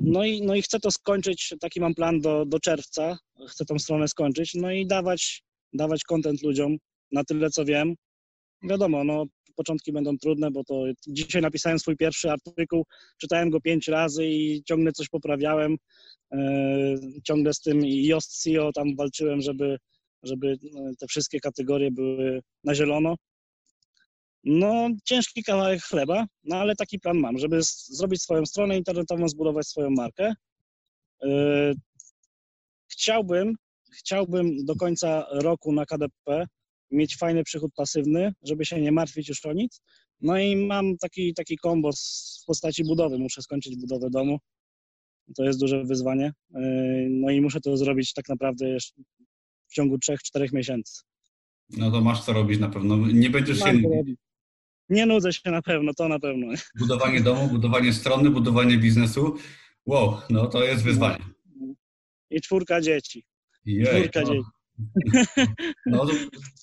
No 0.00 0.24
i, 0.24 0.42
no 0.42 0.54
i 0.54 0.62
chcę 0.62 0.80
to 0.80 0.90
skończyć, 0.90 1.54
taki 1.60 1.80
mam 1.80 1.94
plan 1.94 2.20
do, 2.20 2.44
do 2.46 2.60
czerwca, 2.60 3.18
chcę 3.48 3.64
tą 3.64 3.78
stronę 3.78 4.08
skończyć, 4.08 4.54
no 4.54 4.70
i 4.72 4.86
dawać, 4.86 5.42
dawać 5.72 6.04
content 6.04 6.42
ludziom 6.42 6.76
na 7.12 7.24
tyle, 7.24 7.50
co 7.50 7.64
wiem. 7.64 7.94
Wiadomo, 8.62 9.04
no 9.04 9.26
początki 9.56 9.92
będą 9.92 10.18
trudne, 10.18 10.50
bo 10.50 10.64
to 10.64 10.84
dzisiaj 11.08 11.42
napisałem 11.42 11.78
swój 11.78 11.96
pierwszy 11.96 12.30
artykuł, 12.30 12.84
czytałem 13.20 13.50
go 13.50 13.60
pięć 13.60 13.88
razy 13.88 14.26
i 14.26 14.62
ciągle 14.64 14.92
coś 14.92 15.08
poprawiałem, 15.08 15.76
e, 16.32 16.38
ciągle 17.24 17.54
z 17.54 17.60
tym 17.60 17.80
Yoast 17.84 18.42
SEO 18.42 18.72
tam 18.72 18.96
walczyłem, 18.96 19.40
żeby, 19.40 19.78
żeby 20.22 20.48
e, 20.52 20.92
te 20.98 21.06
wszystkie 21.06 21.40
kategorie 21.40 21.90
były 21.90 22.40
na 22.64 22.74
zielono. 22.74 23.16
No, 24.44 24.88
ciężki 25.04 25.42
kawałek 25.42 25.82
chleba, 25.82 26.26
no 26.44 26.56
ale 26.56 26.76
taki 26.76 26.98
plan 26.98 27.18
mam, 27.18 27.38
żeby 27.38 27.60
zrobić 27.86 28.22
swoją 28.22 28.46
stronę 28.46 28.78
internetową, 28.78 29.28
zbudować 29.28 29.66
swoją 29.68 29.90
markę. 29.90 30.34
Yy, 31.22 31.74
Chciałbym, 32.92 33.54
chciałbym 33.98 34.64
do 34.64 34.76
końca 34.76 35.26
roku 35.32 35.72
na 35.72 35.86
KDP 35.86 36.46
mieć 36.90 37.16
fajny 37.16 37.44
przychód 37.44 37.72
pasywny, 37.76 38.32
żeby 38.42 38.64
się 38.64 38.80
nie 38.80 38.92
martwić 38.92 39.28
już 39.28 39.46
o 39.46 39.52
nic. 39.52 39.80
No 40.20 40.38
i 40.38 40.56
mam 40.56 40.96
taki, 40.98 41.34
taki 41.34 41.56
kombo 41.56 41.92
z- 41.92 42.40
w 42.42 42.46
postaci 42.46 42.84
budowy. 42.84 43.18
Muszę 43.18 43.42
skończyć 43.42 43.76
budowę 43.76 44.10
domu. 44.10 44.38
To 45.36 45.44
jest 45.44 45.60
duże 45.60 45.84
wyzwanie. 45.84 46.32
Yy, 46.50 46.60
No 47.10 47.30
i 47.30 47.40
muszę 47.40 47.60
to 47.60 47.76
zrobić 47.76 48.12
tak 48.12 48.28
naprawdę 48.28 48.68
jeszcze 48.68 49.02
w 49.68 49.74
ciągu 49.74 49.96
3-4 49.98 50.52
miesięcy. 50.52 51.02
No 51.70 51.90
to 51.90 52.00
masz 52.00 52.24
co 52.24 52.32
robić 52.32 52.58
na 52.60 52.68
pewno. 52.68 52.96
Nie 52.96 53.30
będziesz 53.30 53.58
się 53.58 53.64
Mam. 53.72 53.82
Nie 54.90 55.06
nudzę 55.06 55.32
się 55.32 55.50
na 55.50 55.62
pewno, 55.62 55.94
to 55.94 56.08
na 56.08 56.18
pewno. 56.18 56.46
budowanie 56.78 57.20
domu, 57.20 57.48
budowanie 57.48 57.92
strony, 57.92 58.30
budowanie 58.30 58.78
biznesu. 58.78 59.36
Wow, 59.86 60.16
no 60.30 60.46
to 60.46 60.64
jest 60.64 60.84
wyzwanie. 60.84 61.24
I 62.30 62.40
czwórka 62.40 62.80
dzieci. 62.80 63.24
Jej, 63.64 63.86
Czwórka 63.86 64.20
no, 64.20 64.26
dzieci. 64.26 64.44
no 65.86 66.06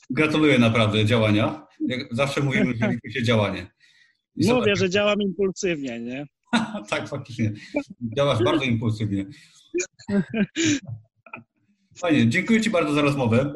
gratuluję 0.10 0.60
naprawdę 0.60 1.06
działania. 1.06 1.68
Jak 1.80 2.16
zawsze 2.16 2.42
mówimy, 2.42 2.74
że 2.82 2.92
liczy 2.92 3.20
się 3.20 3.24
działanie. 3.24 3.60
I 4.36 4.48
Mówię, 4.48 4.62
zobacz, 4.62 4.80
że 4.80 4.90
działam 4.90 5.22
impulsywnie, 5.22 6.00
nie? 6.00 6.26
tak, 6.90 7.10
faktycznie. 7.10 7.54
Działasz 8.18 8.44
bardzo 8.44 8.64
impulsywnie. 8.64 9.26
Fajnie, 11.98 12.30
dziękuję 12.30 12.62
Ci 12.62 12.70
bardzo 12.70 12.94
za 12.94 13.02
rozmowę. 13.02 13.54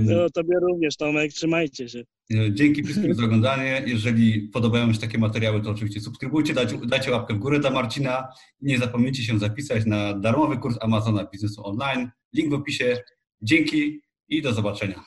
No, 0.00 0.30
tobie 0.30 0.54
również, 0.60 0.96
Tomek, 0.96 1.32
trzymajcie 1.32 1.88
się. 1.88 2.02
E, 2.34 2.54
Dzięki 2.54 2.82
wszystkim 2.82 3.14
za 3.14 3.24
oglądanie. 3.24 3.82
Jeżeli 3.86 4.40
podobają 4.40 4.92
się 4.92 5.00
takie 5.00 5.18
materiały, 5.18 5.62
to 5.62 5.70
oczywiście 5.70 6.00
subskrybujcie, 6.00 6.54
dajcie, 6.54 6.78
dajcie 6.86 7.10
łapkę 7.10 7.34
w 7.34 7.38
górę 7.38 7.60
dla 7.60 7.70
Marcina. 7.70 8.28
Nie 8.60 8.78
zapomnijcie 8.78 9.22
się 9.22 9.38
zapisać 9.38 9.86
na 9.86 10.14
darmowy 10.14 10.58
kurs 10.58 10.76
Amazona 10.80 11.24
Biznesu 11.24 11.66
Online. 11.66 12.10
Link 12.32 12.50
w 12.50 12.54
opisie. 12.54 13.02
Dzięki 13.42 14.00
i 14.28 14.42
do 14.42 14.52
zobaczenia. 14.52 15.04